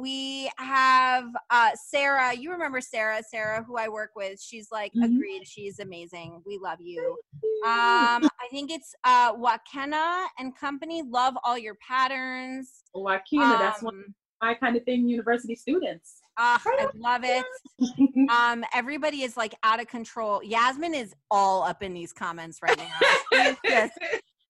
we 0.00 0.50
have 0.58 1.26
uh 1.50 1.70
Sarah, 1.74 2.34
you 2.34 2.50
remember 2.50 2.80
Sarah, 2.80 3.22
Sarah 3.28 3.62
who 3.64 3.76
I 3.76 3.88
work 3.88 4.10
with. 4.16 4.40
She's 4.40 4.68
like 4.70 4.92
Mhm. 4.96 5.04
agreed, 5.16 5.46
she's 5.46 5.78
amazing. 5.78 6.42
We 6.44 6.58
love 6.58 6.80
you. 6.80 7.16
Um 7.64 8.24
I 8.24 8.48
think 8.50 8.70
it's 8.70 8.94
uh 9.04 9.34
Wakena 9.36 10.26
and 10.38 10.56
company 10.56 11.02
love 11.02 11.34
all 11.44 11.56
your 11.56 11.76
patterns. 11.86 12.82
Wakina, 12.94 13.58
that's 13.58 13.82
one 13.82 13.94
Um, 13.94 14.00
of 14.08 14.14
my 14.42 14.54
kind 14.54 14.76
of 14.76 14.84
thing. 14.84 15.08
University 15.08 15.54
students. 15.54 16.17
Ah, 16.38 16.62
I 16.64 16.88
love 16.96 17.22
it. 17.24 17.44
um 18.30 18.64
everybody 18.74 19.22
is 19.22 19.36
like 19.36 19.54
out 19.62 19.80
of 19.80 19.88
control. 19.88 20.42
Yasmin 20.42 20.94
is 20.94 21.14
all 21.30 21.62
up 21.62 21.82
in 21.82 21.92
these 21.94 22.12
comments 22.12 22.60
right 22.62 22.78
now. 22.78 23.08
She 23.32 23.38
is, 23.38 23.56
just- 23.64 23.98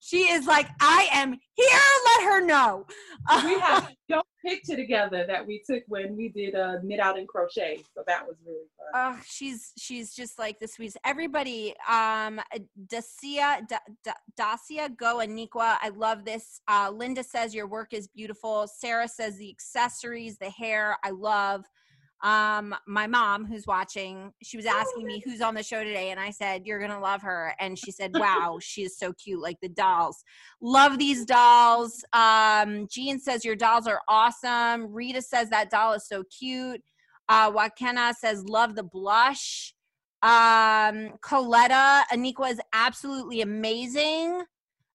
she 0.00 0.18
is 0.30 0.46
like 0.46 0.68
i 0.80 1.08
am 1.12 1.30
here 1.56 1.68
know 2.40 2.86
we 3.44 3.58
have 3.60 3.90
a 4.10 4.22
picture 4.44 4.76
together 4.76 5.24
that 5.26 5.46
we 5.46 5.62
took 5.68 5.82
when 5.88 6.16
we 6.16 6.28
did 6.28 6.54
uh, 6.54 6.76
knit 6.82 7.00
out 7.00 7.18
and 7.18 7.28
crochet, 7.28 7.82
so 7.94 8.02
that 8.06 8.26
was 8.26 8.36
really 8.46 8.66
fun. 8.76 8.86
Oh, 8.94 9.20
she's 9.26 9.72
she's 9.76 10.14
just 10.14 10.38
like 10.38 10.58
the 10.58 10.68
sweetest. 10.68 10.98
Everybody, 11.04 11.74
um, 11.88 12.40
Dacia, 12.86 13.66
Da- 13.68 13.78
Da- 14.04 14.12
Dacia, 14.36 14.88
go 14.96 15.16
Aniqua. 15.16 15.76
I 15.82 15.90
love 15.94 16.24
this. 16.24 16.60
Uh, 16.68 16.90
Linda 16.94 17.22
says 17.22 17.54
your 17.54 17.66
work 17.66 17.92
is 17.92 18.08
beautiful. 18.08 18.66
Sarah 18.66 19.08
says 19.08 19.36
the 19.36 19.50
accessories, 19.50 20.38
the 20.38 20.50
hair, 20.50 20.96
I 21.04 21.10
love. 21.10 21.64
Um, 22.22 22.74
my 22.86 23.06
mom, 23.06 23.46
who's 23.46 23.66
watching, 23.66 24.32
she 24.42 24.56
was 24.56 24.66
asking 24.66 25.06
me 25.06 25.22
who's 25.24 25.40
on 25.40 25.54
the 25.54 25.62
show 25.62 25.84
today, 25.84 26.10
and 26.10 26.18
I 26.18 26.30
said 26.30 26.66
you're 26.66 26.80
gonna 26.80 27.00
love 27.00 27.22
her, 27.22 27.54
and 27.60 27.78
she 27.78 27.92
said, 27.92 28.12
"Wow, 28.14 28.58
she 28.62 28.82
is 28.82 28.98
so 28.98 29.12
cute, 29.12 29.40
like 29.40 29.56
the 29.62 29.68
dolls. 29.68 30.24
Love 30.60 30.98
these 30.98 31.24
dolls." 31.24 32.04
Um, 32.12 32.88
Jean 32.90 33.20
says 33.20 33.44
your 33.44 33.56
dolls 33.56 33.86
are 33.86 34.00
awesome. 34.08 34.92
Rita 34.92 35.22
says 35.22 35.48
that 35.50 35.70
doll 35.70 35.92
is 35.92 36.06
so 36.08 36.24
cute. 36.36 36.82
Uh, 37.28 37.52
Wakena 37.52 38.14
says, 38.14 38.44
love 38.44 38.74
the 38.74 38.82
blush. 38.82 39.74
Um, 40.22 41.12
Coletta, 41.22 42.02
Aniqua 42.12 42.50
is 42.50 42.60
absolutely 42.72 43.42
amazing. 43.42 44.42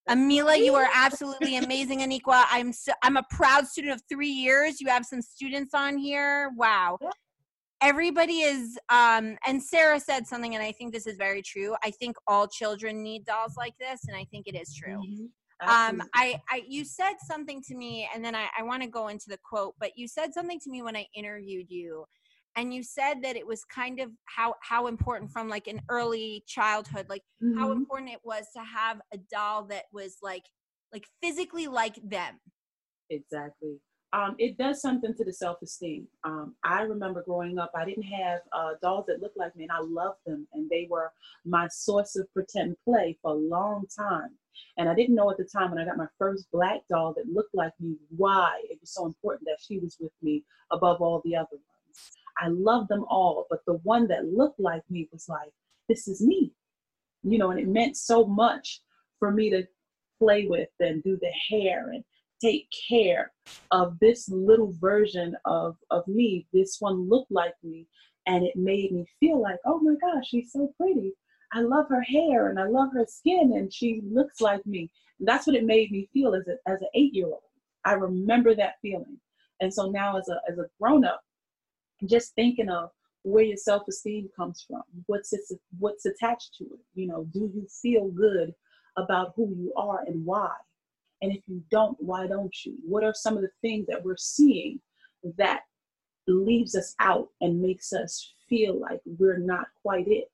Amila, 0.09 0.57
you 0.57 0.75
are 0.75 0.87
absolutely 0.93 1.57
amazing, 1.57 1.99
Aniqua. 1.99 2.45
I'm 2.49 2.73
so, 2.73 2.91
I'm 3.03 3.17
a 3.17 3.23
proud 3.29 3.67
student 3.67 3.93
of 3.93 4.01
three 4.11 4.29
years. 4.31 4.81
You 4.81 4.87
have 4.87 5.05
some 5.05 5.21
students 5.21 5.73
on 5.73 5.97
here. 5.97 6.51
Wow. 6.55 6.99
Everybody 7.81 8.41
is, 8.41 8.77
um, 8.89 9.37
and 9.45 9.61
Sarah 9.61 9.99
said 9.99 10.25
something, 10.25 10.55
and 10.55 10.63
I 10.63 10.71
think 10.71 10.93
this 10.93 11.05
is 11.05 11.17
very 11.17 11.41
true. 11.41 11.75
I 11.83 11.91
think 11.91 12.15
all 12.27 12.47
children 12.47 13.03
need 13.03 13.25
dolls 13.25 13.55
like 13.57 13.73
this, 13.77 14.01
and 14.07 14.15
I 14.15 14.25
think 14.31 14.47
it 14.47 14.55
is 14.55 14.73
true 14.73 15.01
Mhm. 15.01 15.29
um 15.61 16.01
i 16.13 16.35
i 16.49 16.61
you 16.67 16.83
said 16.83 17.13
something 17.25 17.61
to 17.61 17.75
me 17.75 18.09
and 18.13 18.25
then 18.25 18.35
i 18.35 18.47
i 18.57 18.63
want 18.63 18.81
to 18.81 18.89
go 18.89 19.07
into 19.07 19.25
the 19.29 19.37
quote 19.49 19.73
but 19.79 19.91
you 19.95 20.07
said 20.07 20.33
something 20.33 20.59
to 20.59 20.69
me 20.69 20.81
when 20.81 20.95
i 20.95 21.05
interviewed 21.15 21.69
you 21.69 22.05
and 22.55 22.73
you 22.73 22.83
said 22.83 23.21
that 23.23 23.35
it 23.35 23.45
was 23.45 23.63
kind 23.65 23.99
of 23.99 24.11
how 24.25 24.55
how 24.61 24.87
important 24.87 25.31
from 25.31 25.49
like 25.49 25.67
an 25.67 25.81
early 25.89 26.43
childhood 26.47 27.07
like 27.09 27.23
how 27.55 27.71
Mhm. 27.71 27.71
important 27.71 28.11
it 28.11 28.19
was 28.23 28.45
to 28.55 28.63
have 28.63 29.01
a 29.13 29.17
doll 29.17 29.65
that 29.65 29.85
was 29.91 30.17
like 30.21 30.43
like 30.91 31.07
physically 31.21 31.67
like 31.67 31.95
them 32.07 32.39
Exactly. 33.09 33.79
Um, 34.11 34.35
it 34.37 34.57
does 34.57 34.79
something 34.79 35.15
to 35.15 35.23
the 35.25 35.33
self-esteem. 35.33 36.07
Um, 36.23 36.55
I 36.63 36.81
remember 36.81 37.23
growing 37.23 37.57
up, 37.57 37.71
I 37.75 37.83
didn't 37.83 38.03
have 38.03 38.41
uh, 38.51 38.73
dolls 38.79 39.05
that 39.07 39.21
looked 39.21 39.37
like 39.37 39.55
me, 39.55 39.63
and 39.63 39.71
I 39.71 39.79
loved 39.79 40.19
them, 40.25 40.47
and 40.53 40.69
they 40.69 40.87
were 40.89 41.11
my 41.45 41.67
source 41.67 42.15
of 42.15 42.31
pretend 42.31 42.77
play 42.85 43.17
for 43.23 43.31
a 43.31 43.35
long 43.35 43.85
time. 43.87 44.37
And 44.77 44.87
I 44.87 44.93
didn't 44.93 45.15
know 45.15 45.31
at 45.31 45.37
the 45.37 45.45
time 45.45 45.71
when 45.71 45.79
I 45.79 45.85
got 45.85 45.97
my 45.97 46.07
first 46.19 46.45
black 46.51 46.81
doll 46.89 47.13
that 47.13 47.27
looked 47.27 47.55
like 47.55 47.73
me 47.79 47.95
why 48.15 48.61
it 48.69 48.79
was 48.79 48.93
so 48.93 49.07
important 49.07 49.47
that 49.47 49.57
she 49.59 49.79
was 49.79 49.97
with 49.99 50.13
me 50.21 50.43
above 50.71 51.01
all 51.01 51.21
the 51.25 51.35
other 51.35 51.57
ones. 51.57 52.11
I 52.37 52.47
loved 52.47 52.89
them 52.89 53.05
all, 53.09 53.45
but 53.49 53.59
the 53.65 53.79
one 53.83 54.07
that 54.07 54.25
looked 54.25 54.59
like 54.59 54.83
me 54.89 55.07
was 55.11 55.25
like, 55.29 55.51
this 55.89 56.07
is 56.07 56.21
me, 56.21 56.51
you 57.23 57.37
know, 57.37 57.51
and 57.51 57.59
it 57.59 57.67
meant 57.67 57.97
so 57.97 58.25
much 58.25 58.81
for 59.19 59.31
me 59.31 59.49
to 59.49 59.63
play 60.19 60.47
with 60.47 60.69
and 60.79 61.03
do 61.03 61.17
the 61.21 61.31
hair 61.49 61.89
and 61.91 62.03
take 62.41 62.67
care 62.89 63.31
of 63.71 63.97
this 63.99 64.27
little 64.29 64.73
version 64.79 65.35
of 65.45 65.75
of 65.91 66.07
me. 66.07 66.47
This 66.53 66.77
one 66.79 67.09
looked 67.09 67.31
like 67.31 67.55
me 67.63 67.87
and 68.27 68.43
it 68.43 68.55
made 68.55 68.91
me 68.91 69.05
feel 69.19 69.41
like 69.41 69.57
oh 69.65 69.79
my 69.79 69.95
gosh 70.01 70.27
she's 70.27 70.51
so 70.51 70.73
pretty. 70.77 71.13
I 71.51 71.61
love 71.61 71.87
her 71.89 72.01
hair 72.01 72.49
and 72.49 72.59
i 72.59 72.65
love 72.65 72.89
her 72.93 73.05
skin 73.07 73.53
and 73.55 73.71
she 73.73 74.01
looks 74.03 74.41
like 74.41 74.65
me. 74.65 74.91
And 75.19 75.27
that's 75.27 75.45
what 75.47 75.55
it 75.55 75.65
made 75.65 75.91
me 75.91 76.09
feel 76.13 76.35
as 76.35 76.47
a 76.47 76.57
as 76.69 76.81
an 76.81 76.89
eight 76.95 77.13
year 77.13 77.27
old 77.27 77.43
i 77.85 77.93
remember 77.93 78.55
that 78.55 78.75
feeling. 78.81 79.19
And 79.61 79.73
so 79.73 79.89
now 79.89 80.17
as 80.17 80.29
a 80.29 80.39
as 80.51 80.57
a 80.57 80.65
grown 80.79 81.05
up 81.05 81.21
just 82.05 82.33
thinking 82.35 82.69
of 82.69 82.89
where 83.23 83.43
your 83.43 83.57
self-esteem 83.57 84.29
comes 84.35 84.65
from 84.67 84.81
what's 85.05 85.33
what's 85.79 86.05
attached 86.05 86.55
to 86.57 86.65
it 86.65 86.79
you 86.93 87.07
know 87.07 87.25
do 87.33 87.51
you 87.53 87.65
feel 87.81 88.09
good 88.09 88.53
about 88.97 89.33
who 89.35 89.53
you 89.55 89.71
are 89.75 90.03
and 90.07 90.25
why 90.25 90.49
and 91.23 91.31
if 91.31 91.41
you 91.47 91.63
don't, 91.71 91.95
why 92.01 92.27
don't 92.27 92.53
you? 92.65 92.73
What 92.85 93.05
are 93.05 93.13
some 93.13 93.37
of 93.37 93.43
the 93.43 93.49
things 93.61 93.87
that 93.87 94.03
we're 94.03 94.17
seeing 94.17 94.81
that 95.37 95.61
leaves 96.27 96.75
us 96.75 96.93
out 96.99 97.29
and 97.39 97.61
makes 97.61 97.93
us 97.93 98.33
feel 98.49 98.77
like 98.77 98.99
we're 99.05 99.37
not 99.37 99.67
quite 99.81 100.09
it? 100.09 100.29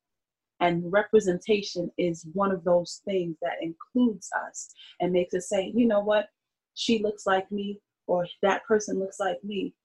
And 0.61 0.91
representation 0.91 1.91
is 1.99 2.25
one 2.33 2.51
of 2.51 2.63
those 2.63 3.01
things 3.05 3.37
that 3.43 3.61
includes 3.61 4.29
us 4.47 4.73
and 4.99 5.13
makes 5.13 5.35
us 5.35 5.47
say, 5.47 5.71
you 5.75 5.87
know 5.87 5.99
what, 5.99 6.29
she 6.73 7.03
looks 7.03 7.27
like 7.27 7.51
me, 7.51 7.79
or 8.07 8.25
that 8.41 8.65
person 8.65 8.97
looks 8.97 9.19
like 9.19 9.43
me. 9.43 9.75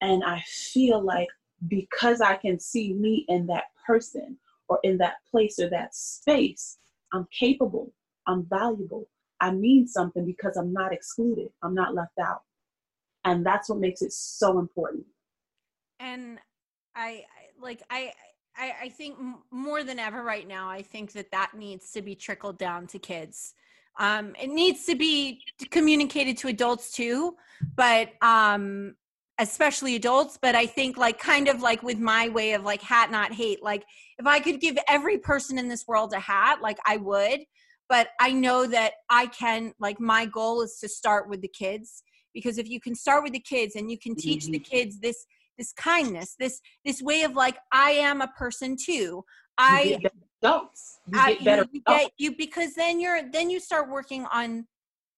And 0.00 0.22
I 0.24 0.40
feel 0.46 1.00
like 1.02 1.28
because 1.66 2.20
I 2.20 2.36
can 2.36 2.60
see 2.60 2.92
me 2.92 3.24
in 3.28 3.46
that 3.48 3.64
person 3.86 4.36
or 4.68 4.78
in 4.82 4.98
that 4.98 5.16
place 5.30 5.58
or 5.58 5.68
that 5.70 5.94
space, 5.94 6.78
I'm 7.12 7.26
capable, 7.36 7.92
I'm 8.26 8.46
valuable, 8.48 9.08
I 9.40 9.50
mean 9.50 9.86
something 9.86 10.24
because 10.24 10.56
I'm 10.56 10.72
not 10.72 10.92
excluded, 10.92 11.48
I'm 11.62 11.74
not 11.74 11.94
left 11.94 12.18
out. 12.20 12.42
And 13.24 13.44
that's 13.44 13.68
what 13.68 13.78
makes 13.78 14.02
it 14.02 14.12
so 14.12 14.58
important. 14.58 15.04
And 16.00 16.38
I 16.94 17.24
like, 17.60 17.82
I, 17.90 18.12
I, 18.56 18.74
I 18.82 18.88
think 18.90 19.16
more 19.50 19.84
than 19.84 19.98
ever 19.98 20.22
right 20.22 20.46
now, 20.46 20.68
I 20.68 20.82
think 20.82 21.12
that 21.12 21.30
that 21.32 21.52
needs 21.56 21.90
to 21.92 22.02
be 22.02 22.14
trickled 22.14 22.58
down 22.58 22.86
to 22.88 22.98
kids. 22.98 23.54
Um, 23.98 24.34
it 24.40 24.48
needs 24.48 24.84
to 24.86 24.94
be 24.94 25.42
communicated 25.70 26.38
to 26.38 26.48
adults 26.48 26.92
too, 26.92 27.36
but 27.74 28.12
um, 28.22 28.94
especially 29.38 29.96
adults. 29.96 30.38
But 30.40 30.54
I 30.54 30.66
think 30.66 30.96
like 30.96 31.18
kind 31.18 31.48
of 31.48 31.60
like 31.60 31.82
with 31.82 31.98
my 31.98 32.28
way 32.28 32.52
of 32.52 32.62
like 32.62 32.82
hat 32.82 33.10
not 33.10 33.32
hate, 33.32 33.62
like 33.62 33.84
if 34.18 34.26
I 34.26 34.40
could 34.40 34.60
give 34.60 34.78
every 34.88 35.18
person 35.18 35.58
in 35.58 35.68
this 35.68 35.86
world 35.86 36.12
a 36.12 36.20
hat, 36.20 36.60
like 36.62 36.78
I 36.86 36.96
would. 36.98 37.40
But 37.88 38.08
I 38.20 38.32
know 38.32 38.66
that 38.66 38.92
I 39.08 39.26
can. 39.26 39.72
Like 39.80 39.98
my 39.98 40.26
goal 40.26 40.60
is 40.62 40.78
to 40.80 40.88
start 40.88 41.28
with 41.28 41.40
the 41.40 41.48
kids 41.48 42.02
because 42.34 42.58
if 42.58 42.68
you 42.68 42.80
can 42.80 42.94
start 42.94 43.22
with 43.22 43.32
the 43.32 43.40
kids 43.40 43.76
and 43.76 43.90
you 43.90 43.98
can 43.98 44.14
teach 44.14 44.44
mm-hmm. 44.44 44.52
the 44.52 44.58
kids 44.58 45.00
this 45.00 45.26
this 45.58 45.72
kindness 45.72 46.36
this 46.38 46.60
this 46.84 47.02
way 47.02 47.22
of 47.22 47.34
like 47.34 47.56
i 47.72 47.90
am 47.90 48.20
a 48.20 48.28
person 48.28 48.76
too 48.80 49.24
i 49.58 49.98
adults 50.42 50.98
you 51.08 51.18
I, 51.18 51.34
get 51.34 51.44
better 51.44 51.66
you, 51.72 51.82
get, 51.86 52.12
you 52.16 52.36
because 52.36 52.74
then 52.74 53.00
you're 53.00 53.22
then 53.32 53.50
you 53.50 53.58
start 53.58 53.90
working 53.90 54.24
on 54.32 54.66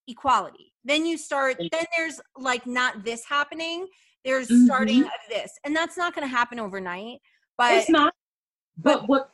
equality 0.08 0.72
then 0.84 1.04
you 1.04 1.18
start 1.18 1.58
then 1.58 1.84
there's 1.96 2.20
like 2.38 2.66
not 2.66 3.04
this 3.04 3.24
happening 3.24 3.86
there's 4.24 4.48
mm-hmm. 4.48 4.66
starting 4.66 5.02
of 5.02 5.10
this 5.28 5.52
and 5.64 5.74
that's 5.74 5.96
not 5.96 6.14
going 6.14 6.26
to 6.26 6.34
happen 6.34 6.58
overnight 6.58 7.20
but 7.56 7.72
it's 7.72 7.90
not 7.90 8.14
but, 8.76 9.00
but 9.00 9.08
what 9.08 9.30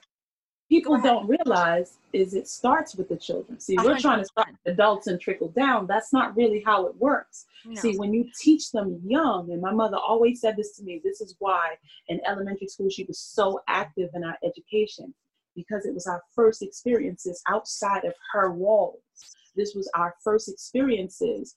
people 0.68 1.00
don't 1.00 1.28
realize 1.28 1.98
is 2.12 2.34
it 2.34 2.48
starts 2.48 2.94
with 2.96 3.08
the 3.08 3.16
children. 3.16 3.60
See, 3.60 3.76
we're 3.76 3.94
100%. 3.94 4.00
trying 4.00 4.18
to 4.18 4.24
start 4.24 4.48
adults 4.66 5.06
and 5.06 5.20
trickle 5.20 5.48
down. 5.48 5.86
That's 5.86 6.12
not 6.12 6.36
really 6.36 6.62
how 6.64 6.86
it 6.86 6.96
works. 6.96 7.46
No. 7.64 7.80
See, 7.80 7.96
when 7.96 8.12
you 8.12 8.28
teach 8.40 8.72
them 8.72 9.00
young, 9.04 9.50
and 9.52 9.60
my 9.60 9.72
mother 9.72 9.96
always 9.96 10.40
said 10.40 10.56
this 10.56 10.76
to 10.76 10.82
me, 10.82 11.00
this 11.04 11.20
is 11.20 11.36
why 11.38 11.76
in 12.08 12.20
elementary 12.26 12.68
school 12.68 12.90
she 12.90 13.04
was 13.04 13.18
so 13.18 13.60
active 13.68 14.10
in 14.14 14.24
our 14.24 14.36
education 14.44 15.14
because 15.54 15.86
it 15.86 15.94
was 15.94 16.06
our 16.06 16.22
first 16.34 16.62
experiences 16.62 17.42
outside 17.48 18.04
of 18.04 18.12
her 18.32 18.52
walls. 18.52 19.00
This 19.54 19.74
was 19.74 19.90
our 19.94 20.14
first 20.22 20.48
experiences 20.48 21.56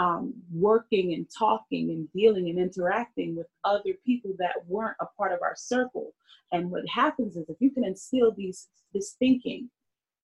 um, 0.00 0.32
working 0.50 1.12
and 1.12 1.26
talking 1.38 1.90
and 1.90 2.10
dealing 2.12 2.48
and 2.48 2.58
interacting 2.58 3.36
with 3.36 3.46
other 3.64 3.92
people 4.06 4.32
that 4.38 4.54
weren't 4.66 4.96
a 5.02 5.06
part 5.18 5.30
of 5.30 5.40
our 5.42 5.54
circle. 5.54 6.14
And 6.52 6.70
what 6.70 6.88
happens 6.88 7.36
is 7.36 7.48
if 7.50 7.56
you 7.60 7.70
can 7.70 7.84
instill 7.84 8.32
these 8.34 8.68
this 8.94 9.14
thinking 9.18 9.68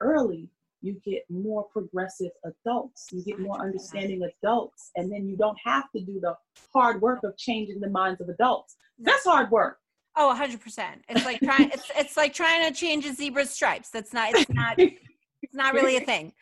early, 0.01 0.49
you 0.81 0.99
get 1.05 1.23
more 1.29 1.65
progressive 1.71 2.31
adults. 2.43 3.07
You 3.11 3.23
get 3.23 3.39
more 3.39 3.61
understanding 3.61 4.27
adults, 4.41 4.89
and 4.95 5.11
then 5.11 5.27
you 5.27 5.37
don't 5.37 5.57
have 5.63 5.91
to 5.95 6.01
do 6.01 6.19
the 6.19 6.35
hard 6.73 6.99
work 6.99 7.19
of 7.23 7.37
changing 7.37 7.79
the 7.79 7.89
minds 7.89 8.19
of 8.19 8.29
adults. 8.29 8.75
That's 8.97 9.25
hard 9.25 9.51
work. 9.51 9.77
Oh, 10.15 10.35
100%. 10.35 10.79
It's 11.07 11.25
like 11.25 11.39
trying 11.39 11.69
it's 11.69 11.91
it's 11.95 12.17
like 12.17 12.33
trying 12.33 12.67
to 12.67 12.77
change 12.77 13.05
a 13.05 13.13
zebra's 13.13 13.51
stripes. 13.51 13.91
That's 13.91 14.11
not 14.11 14.33
it's 14.33 14.49
not 14.49 14.79
it's 14.79 15.53
not 15.53 15.75
really 15.75 15.97
a 15.97 16.01
thing. 16.01 16.33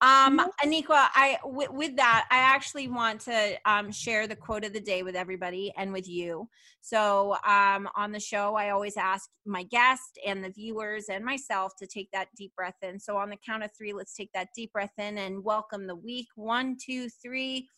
Um, 0.00 0.38
Aniqua, 0.62 1.08
I 1.14 1.38
w- 1.42 1.72
with 1.72 1.96
that, 1.96 2.26
I 2.30 2.36
actually 2.36 2.88
want 2.88 3.20
to 3.22 3.56
um, 3.64 3.90
share 3.90 4.26
the 4.26 4.36
quote 4.36 4.64
of 4.64 4.72
the 4.72 4.80
day 4.80 5.02
with 5.02 5.16
everybody 5.16 5.72
and 5.78 5.92
with 5.92 6.08
you. 6.08 6.48
So 6.82 7.36
um, 7.46 7.88
on 7.96 8.12
the 8.12 8.20
show, 8.20 8.54
I 8.54 8.70
always 8.70 8.98
ask 8.98 9.30
my 9.46 9.62
guest 9.62 10.18
and 10.26 10.44
the 10.44 10.50
viewers 10.50 11.06
and 11.08 11.24
myself 11.24 11.72
to 11.78 11.86
take 11.86 12.10
that 12.12 12.28
deep 12.36 12.54
breath 12.54 12.76
in. 12.82 13.00
So 13.00 13.16
on 13.16 13.30
the 13.30 13.38
count 13.46 13.62
of 13.62 13.70
three, 13.76 13.94
let's 13.94 14.14
take 14.14 14.30
that 14.34 14.48
deep 14.54 14.72
breath 14.72 14.92
in 14.98 15.16
and 15.16 15.42
welcome 15.42 15.86
the 15.86 15.96
week. 15.96 16.28
One, 16.34 16.76
two, 16.78 17.08
three. 17.08 17.68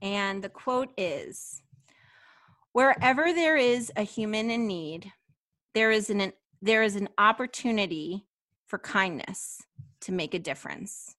And 0.00 0.42
the 0.42 0.48
quote 0.48 0.92
is 0.96 1.60
Wherever 2.72 3.32
there 3.34 3.56
is 3.56 3.92
a 3.96 4.02
human 4.02 4.50
in 4.50 4.66
need, 4.66 5.12
there 5.74 5.90
is 5.90 6.10
an 6.10 6.32
there 6.62 6.82
is 6.82 6.96
an 6.96 7.08
opportunity 7.18 8.26
for 8.66 8.78
kindness 8.78 9.62
to 10.02 10.12
make 10.12 10.34
a 10.34 10.38
difference. 10.38 11.16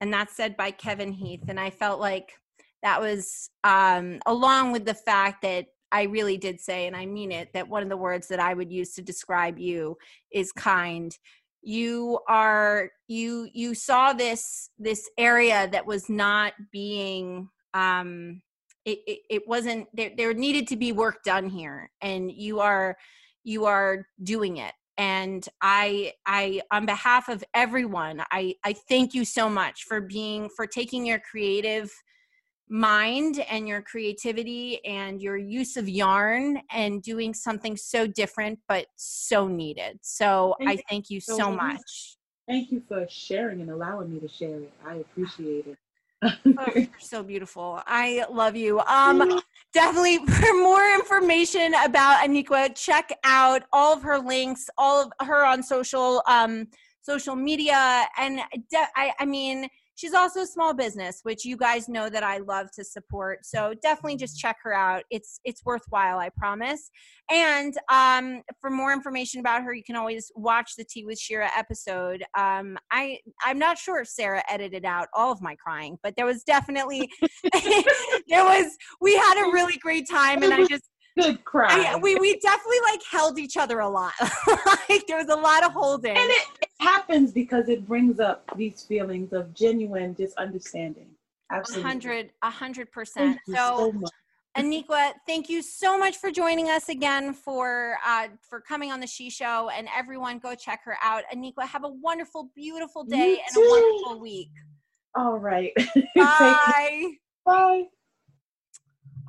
And 0.00 0.12
that's 0.12 0.36
said 0.36 0.56
by 0.56 0.70
kevin 0.70 1.12
heath 1.12 1.44
and 1.48 1.58
i 1.58 1.70
felt 1.70 2.00
like 2.00 2.32
that 2.82 3.00
was 3.00 3.50
um, 3.64 4.20
along 4.26 4.72
with 4.72 4.84
the 4.84 4.94
fact 4.94 5.42
that 5.42 5.66
i 5.90 6.02
really 6.02 6.36
did 6.36 6.60
say 6.60 6.86
and 6.86 6.94
i 6.96 7.06
mean 7.06 7.32
it 7.32 7.52
that 7.54 7.68
one 7.68 7.82
of 7.82 7.88
the 7.88 7.96
words 7.96 8.28
that 8.28 8.40
i 8.40 8.52
would 8.52 8.70
use 8.70 8.92
to 8.94 9.02
describe 9.02 9.58
you 9.58 9.96
is 10.32 10.52
kind. 10.52 11.16
You 11.62 12.20
are 12.28 12.90
you 13.08 13.48
you 13.52 13.74
saw 13.74 14.12
this 14.12 14.70
this 14.78 15.10
area 15.18 15.68
that 15.72 15.84
was 15.84 16.08
not 16.08 16.52
being 16.70 17.48
um 17.74 18.40
it, 18.84 18.98
it, 19.06 19.18
it 19.28 19.48
wasn't 19.48 19.88
there 19.92 20.12
there 20.16 20.32
needed 20.32 20.68
to 20.68 20.76
be 20.76 20.92
work 20.92 21.24
done 21.24 21.48
here 21.48 21.90
and 22.00 22.30
you 22.30 22.60
are 22.60 22.96
you 23.46 23.64
are 23.64 24.06
doing 24.22 24.58
it. 24.58 24.74
And 24.98 25.46
i 25.60 26.12
i 26.24 26.60
on 26.70 26.86
behalf 26.86 27.28
of 27.28 27.44
everyone 27.52 28.22
i 28.30 28.54
i 28.64 28.72
thank 28.72 29.12
you 29.12 29.26
so 29.26 29.46
much 29.46 29.84
for 29.84 30.00
being 30.00 30.48
for 30.56 30.66
taking 30.66 31.04
your 31.04 31.20
creative 31.30 31.92
mind 32.70 33.44
and 33.50 33.68
your 33.68 33.82
creativity 33.82 34.82
and 34.86 35.20
your 35.20 35.36
use 35.36 35.76
of 35.76 35.86
yarn 35.86 36.60
and 36.70 37.02
doing 37.02 37.34
something 37.34 37.76
so 37.76 38.06
different 38.06 38.58
but 38.68 38.86
so 38.96 39.46
needed. 39.46 39.98
So 40.02 40.54
thank 40.58 40.70
i 40.70 40.82
thank 40.88 41.10
you 41.10 41.20
so, 41.20 41.36
so 41.36 41.50
much. 41.52 42.16
Thank 42.48 42.72
you 42.72 42.82
for 42.88 43.06
sharing 43.08 43.60
and 43.60 43.70
allowing 43.70 44.14
me 44.14 44.20
to 44.20 44.28
share 44.28 44.60
it. 44.60 44.72
I 44.84 44.94
appreciate 44.96 45.66
it 45.66 45.78
oh, 46.26 46.66
you're 46.74 46.88
so 46.98 47.22
beautiful. 47.22 47.80
I 47.86 48.24
love 48.30 48.56
you. 48.56 48.80
Um, 48.80 49.40
definitely 49.72 50.18
for 50.26 50.52
more 50.54 50.94
information 50.94 51.74
about 51.84 52.26
Aniqua, 52.26 52.74
check 52.74 53.12
out 53.24 53.62
all 53.72 53.94
of 53.94 54.02
her 54.02 54.18
links, 54.18 54.68
all 54.78 55.02
of 55.02 55.26
her 55.26 55.44
on 55.44 55.62
social 55.62 56.22
um 56.26 56.66
social 57.02 57.36
media, 57.36 58.06
and 58.18 58.40
de- 58.70 58.88
I, 58.96 59.12
I 59.20 59.24
mean 59.24 59.68
she's 59.96 60.14
also 60.14 60.40
a 60.40 60.46
small 60.46 60.72
business 60.72 61.20
which 61.24 61.44
you 61.44 61.56
guys 61.56 61.88
know 61.88 62.08
that 62.08 62.22
i 62.22 62.38
love 62.38 62.70
to 62.72 62.84
support. 62.84 63.44
So 63.44 63.74
definitely 63.82 64.16
just 64.16 64.38
check 64.38 64.56
her 64.62 64.72
out. 64.72 65.02
It's 65.10 65.40
it's 65.44 65.64
worthwhile 65.64 66.18
i 66.18 66.28
promise. 66.36 66.90
And 67.30 67.74
um, 67.90 68.42
for 68.60 68.70
more 68.70 68.92
information 68.92 69.40
about 69.40 69.62
her 69.64 69.74
you 69.74 69.82
can 69.82 69.96
always 69.96 70.30
watch 70.36 70.72
the 70.76 70.84
tea 70.84 71.04
with 71.04 71.18
shira 71.18 71.50
episode. 71.56 72.22
Um, 72.38 72.76
i 72.90 73.18
i'm 73.44 73.58
not 73.58 73.78
sure 73.78 74.00
if 74.00 74.08
sarah 74.08 74.42
edited 74.48 74.84
out 74.84 75.08
all 75.14 75.32
of 75.32 75.40
my 75.40 75.54
crying 75.56 75.98
but 76.02 76.14
there 76.16 76.26
was 76.26 76.42
definitely 76.44 77.10
there 78.28 78.44
was 78.44 78.76
we 79.00 79.16
had 79.16 79.44
a 79.44 79.52
really 79.52 79.76
great 79.78 80.08
time 80.08 80.42
and 80.42 80.52
i 80.52 80.64
just 80.68 80.90
good 81.16 81.44
cry. 81.44 81.92
I, 81.92 81.96
we 81.96 82.14
we 82.16 82.38
definitely 82.38 82.80
like 82.84 83.00
held 83.10 83.38
each 83.38 83.56
other 83.56 83.80
a 83.80 83.88
lot. 83.88 84.12
like 84.88 85.06
there 85.06 85.18
was 85.18 85.28
a 85.28 85.36
lot 85.36 85.64
of 85.64 85.72
holding. 85.72 86.16
And 86.16 86.30
it, 86.30 86.46
it, 86.62 86.68
happens 86.80 87.32
because 87.32 87.68
it 87.68 87.86
brings 87.86 88.20
up 88.20 88.44
these 88.56 88.82
feelings 88.82 89.32
of 89.32 89.54
genuine 89.54 90.14
just 90.14 90.36
understanding. 90.36 91.08
Absolutely. 91.50 91.82
A 91.82 91.86
hundred, 91.86 92.30
a 92.42 92.50
hundred 92.50 92.92
percent. 92.92 93.38
So, 93.46 93.54
so 93.54 94.02
Aniqua, 94.56 95.12
thank 95.26 95.48
you 95.48 95.62
so 95.62 95.98
much 95.98 96.16
for 96.16 96.30
joining 96.30 96.68
us 96.70 96.88
again 96.88 97.34
for 97.34 97.98
uh, 98.04 98.28
for 98.48 98.60
coming 98.60 98.90
on 98.90 99.00
the 99.00 99.06
Shi 99.06 99.30
Show, 99.30 99.70
and 99.70 99.88
everyone 99.96 100.38
go 100.38 100.54
check 100.54 100.80
her 100.84 100.96
out. 101.02 101.22
Aniqua, 101.34 101.66
have 101.66 101.84
a 101.84 101.88
wonderful, 101.88 102.50
beautiful 102.54 103.04
day 103.04 103.38
and 103.38 103.56
a 103.56 103.68
wonderful 103.70 104.20
week. 104.20 104.50
All 105.14 105.38
right. 105.38 105.72
Bye. 106.16 107.12
Bye. 107.44 107.84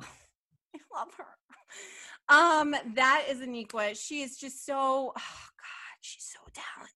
I 0.00 0.78
love 0.94 1.14
her. 1.16 1.37
Um, 2.28 2.74
that 2.94 3.24
is 3.28 3.38
Aniqua. 3.38 3.98
She 3.98 4.22
is 4.22 4.38
just 4.38 4.66
so 4.66 4.74
oh 4.74 5.12
God, 5.14 5.98
she's 6.00 6.24
so 6.32 6.40
talented. 6.52 6.92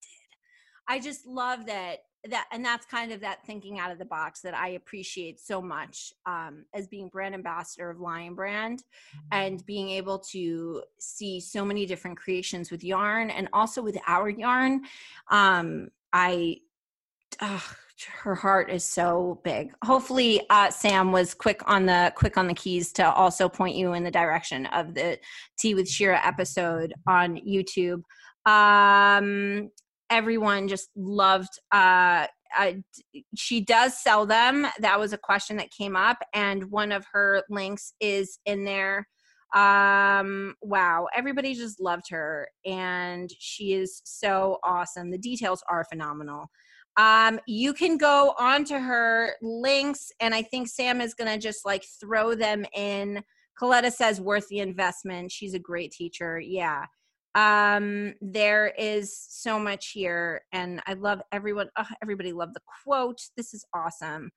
I 0.88 0.98
just 0.98 1.26
love 1.26 1.66
that 1.66 1.98
that 2.28 2.46
and 2.52 2.64
that's 2.64 2.86
kind 2.86 3.10
of 3.10 3.20
that 3.20 3.44
thinking 3.44 3.80
out 3.80 3.90
of 3.90 3.98
the 3.98 4.04
box 4.04 4.40
that 4.40 4.54
I 4.54 4.70
appreciate 4.70 5.40
so 5.40 5.60
much 5.60 6.12
um, 6.24 6.64
as 6.72 6.86
being 6.86 7.08
brand 7.08 7.34
ambassador 7.34 7.90
of 7.90 7.98
Lion 7.98 8.34
Brand 8.34 8.84
and 9.32 9.64
being 9.66 9.90
able 9.90 10.20
to 10.30 10.82
see 11.00 11.40
so 11.40 11.64
many 11.64 11.84
different 11.84 12.16
creations 12.16 12.70
with 12.70 12.84
yarn 12.84 13.30
and 13.30 13.48
also 13.52 13.82
with 13.82 13.98
our 14.06 14.28
yarn. 14.28 14.82
Um, 15.30 15.88
I 16.12 16.58
uh, 17.40 17.58
her 18.04 18.34
heart 18.34 18.70
is 18.70 18.84
so 18.84 19.40
big. 19.44 19.72
Hopefully, 19.84 20.42
uh, 20.50 20.70
Sam 20.70 21.12
was 21.12 21.34
quick 21.34 21.62
on 21.66 21.86
the 21.86 22.12
quick 22.16 22.36
on 22.36 22.46
the 22.46 22.54
keys 22.54 22.92
to 22.94 23.12
also 23.12 23.48
point 23.48 23.76
you 23.76 23.92
in 23.94 24.04
the 24.04 24.10
direction 24.10 24.66
of 24.66 24.94
the 24.94 25.18
Tea 25.58 25.74
with 25.74 25.88
Shira 25.88 26.20
episode 26.24 26.94
on 27.06 27.36
YouTube. 27.36 28.02
Um, 28.46 29.70
everyone 30.10 30.68
just 30.68 30.90
loved. 30.96 31.58
Uh, 31.70 32.26
uh, 32.58 32.72
she 33.34 33.60
does 33.60 33.98
sell 34.02 34.26
them. 34.26 34.66
That 34.80 35.00
was 35.00 35.12
a 35.12 35.18
question 35.18 35.56
that 35.56 35.70
came 35.70 35.96
up, 35.96 36.18
and 36.34 36.70
one 36.70 36.92
of 36.92 37.06
her 37.12 37.42
links 37.48 37.94
is 38.00 38.38
in 38.44 38.64
there. 38.64 39.06
Um, 39.54 40.54
wow, 40.62 41.08
everybody 41.14 41.54
just 41.54 41.80
loved 41.80 42.08
her, 42.10 42.48
and 42.64 43.30
she 43.38 43.74
is 43.74 44.00
so 44.04 44.58
awesome. 44.64 45.10
The 45.10 45.18
details 45.18 45.62
are 45.68 45.84
phenomenal. 45.84 46.46
Um, 46.96 47.40
you 47.46 47.72
can 47.72 47.96
go 47.96 48.34
onto 48.38 48.74
her 48.74 49.34
links, 49.40 50.12
and 50.20 50.34
I 50.34 50.42
think 50.42 50.68
Sam 50.68 51.00
is 51.00 51.14
going 51.14 51.32
to 51.32 51.38
just 51.38 51.64
like 51.64 51.84
throw 52.00 52.34
them 52.34 52.64
in. 52.74 53.22
Coletta 53.60 53.92
says, 53.92 54.20
worth 54.20 54.48
the 54.48 54.58
investment. 54.58 55.30
She's 55.30 55.54
a 55.54 55.58
great 55.58 55.92
teacher. 55.92 56.40
Yeah. 56.40 56.84
Um, 57.34 58.14
there 58.20 58.74
is 58.78 59.16
so 59.16 59.58
much 59.58 59.90
here, 59.90 60.42
and 60.52 60.82
I 60.86 60.94
love 60.94 61.22
everyone. 61.32 61.68
Oh, 61.78 61.86
everybody 62.02 62.32
loved 62.32 62.54
the 62.54 62.60
quote. 62.84 63.20
This 63.36 63.54
is 63.54 63.64
awesome. 63.74 64.30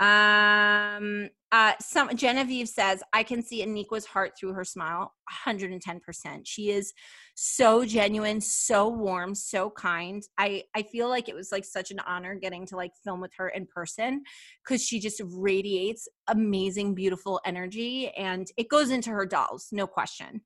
Um, 0.00 1.30
uh, 1.50 1.72
some 1.80 2.14
Genevieve 2.14 2.68
says, 2.68 3.02
I 3.12 3.22
can 3.22 3.42
see 3.42 3.64
Aniqua's 3.64 4.04
heart 4.04 4.32
through 4.38 4.52
her 4.52 4.64
smile 4.64 5.14
110%. 5.46 6.42
She 6.44 6.70
is 6.70 6.92
so 7.34 7.84
genuine, 7.84 8.40
so 8.40 8.88
warm, 8.88 9.34
so 9.34 9.70
kind. 9.70 10.22
I, 10.36 10.64
I 10.76 10.82
feel 10.82 11.08
like 11.08 11.28
it 11.28 11.34
was 11.34 11.50
like 11.50 11.64
such 11.64 11.90
an 11.90 12.00
honor 12.00 12.34
getting 12.34 12.66
to 12.66 12.76
like 12.76 12.92
film 13.02 13.20
with 13.20 13.32
her 13.38 13.48
in 13.48 13.66
person 13.66 14.22
because 14.62 14.84
she 14.84 15.00
just 15.00 15.22
radiates 15.24 16.06
amazing, 16.28 16.94
beautiful 16.94 17.40
energy 17.44 18.10
and 18.10 18.46
it 18.56 18.68
goes 18.68 18.90
into 18.90 19.10
her 19.10 19.26
dolls, 19.26 19.68
no 19.72 19.86
question. 19.86 20.42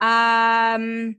Um, 0.00 1.16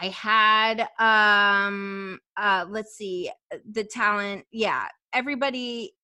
I 0.00 0.08
had 0.08 0.86
um 0.98 2.18
uh 2.36 2.66
let's 2.68 2.94
see 2.94 3.30
the 3.70 3.84
talent 3.84 4.44
yeah 4.52 4.86
everybody 5.14 5.94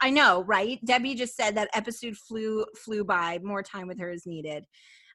I 0.00 0.10
know, 0.10 0.44
right? 0.44 0.78
Debbie 0.84 1.14
just 1.14 1.36
said 1.36 1.56
that 1.56 1.70
episode 1.74 2.16
flew 2.16 2.64
flew 2.84 3.04
by. 3.04 3.38
More 3.42 3.62
time 3.62 3.86
with 3.86 4.00
her 4.00 4.10
is 4.10 4.26
needed. 4.26 4.64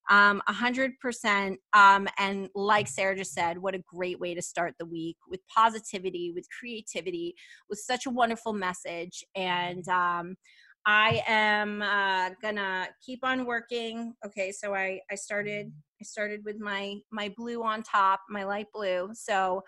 Um, 0.09 0.41
a 0.47 0.53
hundred 0.53 0.93
percent. 1.01 1.59
Um, 1.73 2.07
and 2.17 2.49
like 2.55 2.87
Sarah 2.87 3.17
just 3.17 3.33
said, 3.33 3.57
what 3.57 3.75
a 3.75 3.83
great 3.93 4.19
way 4.19 4.33
to 4.33 4.41
start 4.41 4.73
the 4.79 4.85
week 4.85 5.17
with 5.27 5.41
positivity, 5.53 6.31
with 6.33 6.47
creativity, 6.57 7.35
with 7.69 7.79
such 7.79 8.05
a 8.05 8.09
wonderful 8.09 8.53
message. 8.53 9.23
And 9.35 9.85
um, 9.89 10.35
I 10.85 11.21
am 11.27 11.81
uh, 11.81 12.29
gonna 12.41 12.87
keep 13.05 13.19
on 13.23 13.45
working. 13.45 14.13
Okay, 14.25 14.53
so 14.53 14.73
I 14.73 15.01
I 15.11 15.15
started 15.15 15.73
I 16.01 16.03
started 16.05 16.41
with 16.45 16.59
my 16.59 16.95
my 17.11 17.33
blue 17.35 17.61
on 17.63 17.83
top, 17.83 18.21
my 18.29 18.45
light 18.45 18.67
blue. 18.73 19.09
So 19.13 19.63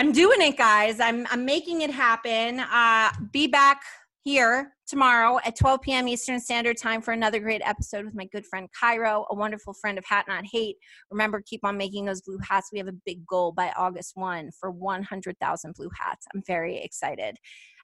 I'm 0.00 0.12
doing 0.12 0.40
it, 0.40 0.56
guys. 0.56 0.98
I'm 0.98 1.26
I'm 1.30 1.44
making 1.44 1.82
it 1.82 1.90
happen. 1.90 2.60
Uh, 2.60 3.10
be 3.32 3.46
back 3.46 3.82
here 4.24 4.72
tomorrow 4.88 5.38
at 5.44 5.58
12 5.58 5.82
p.m. 5.82 6.08
Eastern 6.08 6.40
Standard 6.40 6.78
Time 6.78 7.02
for 7.02 7.12
another 7.12 7.38
great 7.38 7.60
episode 7.66 8.06
with 8.06 8.14
my 8.14 8.24
good 8.32 8.46
friend 8.46 8.66
Cairo, 8.72 9.26
a 9.28 9.34
wonderful 9.34 9.74
friend 9.74 9.98
of 9.98 10.04
Hat 10.06 10.24
Not 10.26 10.44
Hate. 10.50 10.76
Remember, 11.10 11.42
keep 11.44 11.60
on 11.64 11.76
making 11.76 12.06
those 12.06 12.22
blue 12.22 12.38
hats. 12.38 12.70
We 12.72 12.78
have 12.78 12.88
a 12.88 12.96
big 13.04 13.26
goal 13.26 13.52
by 13.52 13.74
August 13.76 14.12
1 14.14 14.52
for 14.58 14.70
100,000 14.70 15.74
blue 15.74 15.90
hats. 15.94 16.26
I'm 16.34 16.42
very 16.46 16.78
excited 16.78 17.36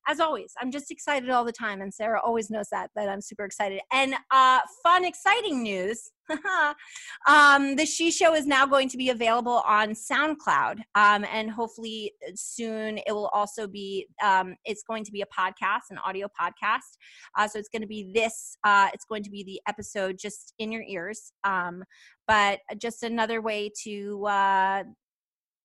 as 0.08 0.20
always, 0.20 0.52
I'm 0.60 0.70
just 0.70 0.90
excited 0.90 1.30
all 1.30 1.44
the 1.44 1.52
time, 1.52 1.80
and 1.80 1.92
Sarah 1.92 2.20
always 2.24 2.50
knows 2.50 2.68
that 2.70 2.90
that 2.94 3.08
I'm 3.08 3.20
super 3.20 3.44
excited. 3.44 3.80
And 3.92 4.14
uh, 4.30 4.60
fun, 4.82 5.04
exciting 5.04 5.62
news: 5.62 6.10
um, 7.28 7.76
the 7.76 7.84
Shi 7.84 8.10
Show 8.10 8.34
is 8.34 8.46
now 8.46 8.66
going 8.66 8.88
to 8.88 8.96
be 8.96 9.10
available 9.10 9.62
on 9.66 9.90
SoundCloud, 9.90 10.78
um, 10.94 11.24
and 11.32 11.50
hopefully 11.50 12.12
soon 12.34 12.98
it 12.98 13.12
will 13.12 13.28
also 13.28 13.66
be. 13.66 14.06
Um, 14.22 14.54
it's 14.64 14.82
going 14.82 15.04
to 15.04 15.12
be 15.12 15.22
a 15.22 15.26
podcast, 15.26 15.90
an 15.90 15.98
audio 15.98 16.28
podcast. 16.28 16.96
Uh, 17.36 17.48
so 17.48 17.58
it's 17.58 17.68
going 17.68 17.82
to 17.82 17.88
be 17.88 18.12
this. 18.14 18.56
Uh, 18.64 18.88
it's 18.94 19.04
going 19.04 19.22
to 19.24 19.30
be 19.30 19.42
the 19.42 19.60
episode 19.68 20.18
just 20.18 20.54
in 20.58 20.70
your 20.70 20.82
ears, 20.82 21.32
um, 21.44 21.82
but 22.28 22.60
just 22.78 23.02
another 23.02 23.40
way 23.42 23.70
to, 23.84 24.24
uh, 24.26 24.82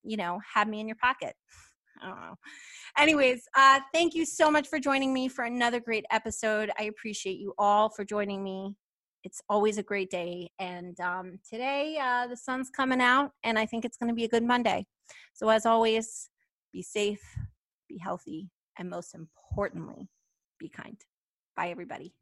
you 0.04 0.18
know, 0.18 0.40
have 0.54 0.68
me 0.68 0.80
in 0.80 0.88
your 0.88 0.98
pocket. 0.98 1.36
Don't 2.02 2.20
know. 2.20 2.36
Anyways, 2.98 3.44
uh, 3.56 3.80
thank 3.94 4.14
you 4.14 4.26
so 4.26 4.50
much 4.50 4.68
for 4.68 4.80
joining 4.80 5.14
me 5.14 5.28
for 5.28 5.46
another 5.46 5.80
great 5.80 6.06
episode. 6.12 6.72
I 6.80 6.84
appreciate 6.84 7.40
you 7.40 7.54
all 7.58 7.90
for 7.90 8.04
joining 8.04 8.44
me. 8.44 8.76
It's 9.24 9.42
always 9.50 9.78
a 9.78 9.84
great 9.84 10.10
day. 10.10 10.50
And 10.60 11.00
um, 11.00 11.40
today, 11.48 11.98
uh, 12.02 12.28
the 12.28 12.36
sun's 12.38 12.70
coming 12.70 13.02
out, 13.02 13.32
and 13.44 13.60
I 13.60 13.66
think 13.66 13.86
it's 13.86 13.98
going 13.98 14.10
to 14.10 14.16
be 14.16 14.24
a 14.24 14.30
good 14.30 14.44
Monday. 14.44 14.86
So, 15.34 15.50
as 15.50 15.66
always, 15.66 16.30
be 16.74 16.82
safe, 16.82 17.22
be 17.88 18.00
healthy, 18.00 18.50
and 18.80 18.90
most 18.90 19.14
importantly, 19.14 20.10
be 20.60 20.70
kind. 20.70 21.00
Bye, 21.56 21.70
everybody. 21.70 22.14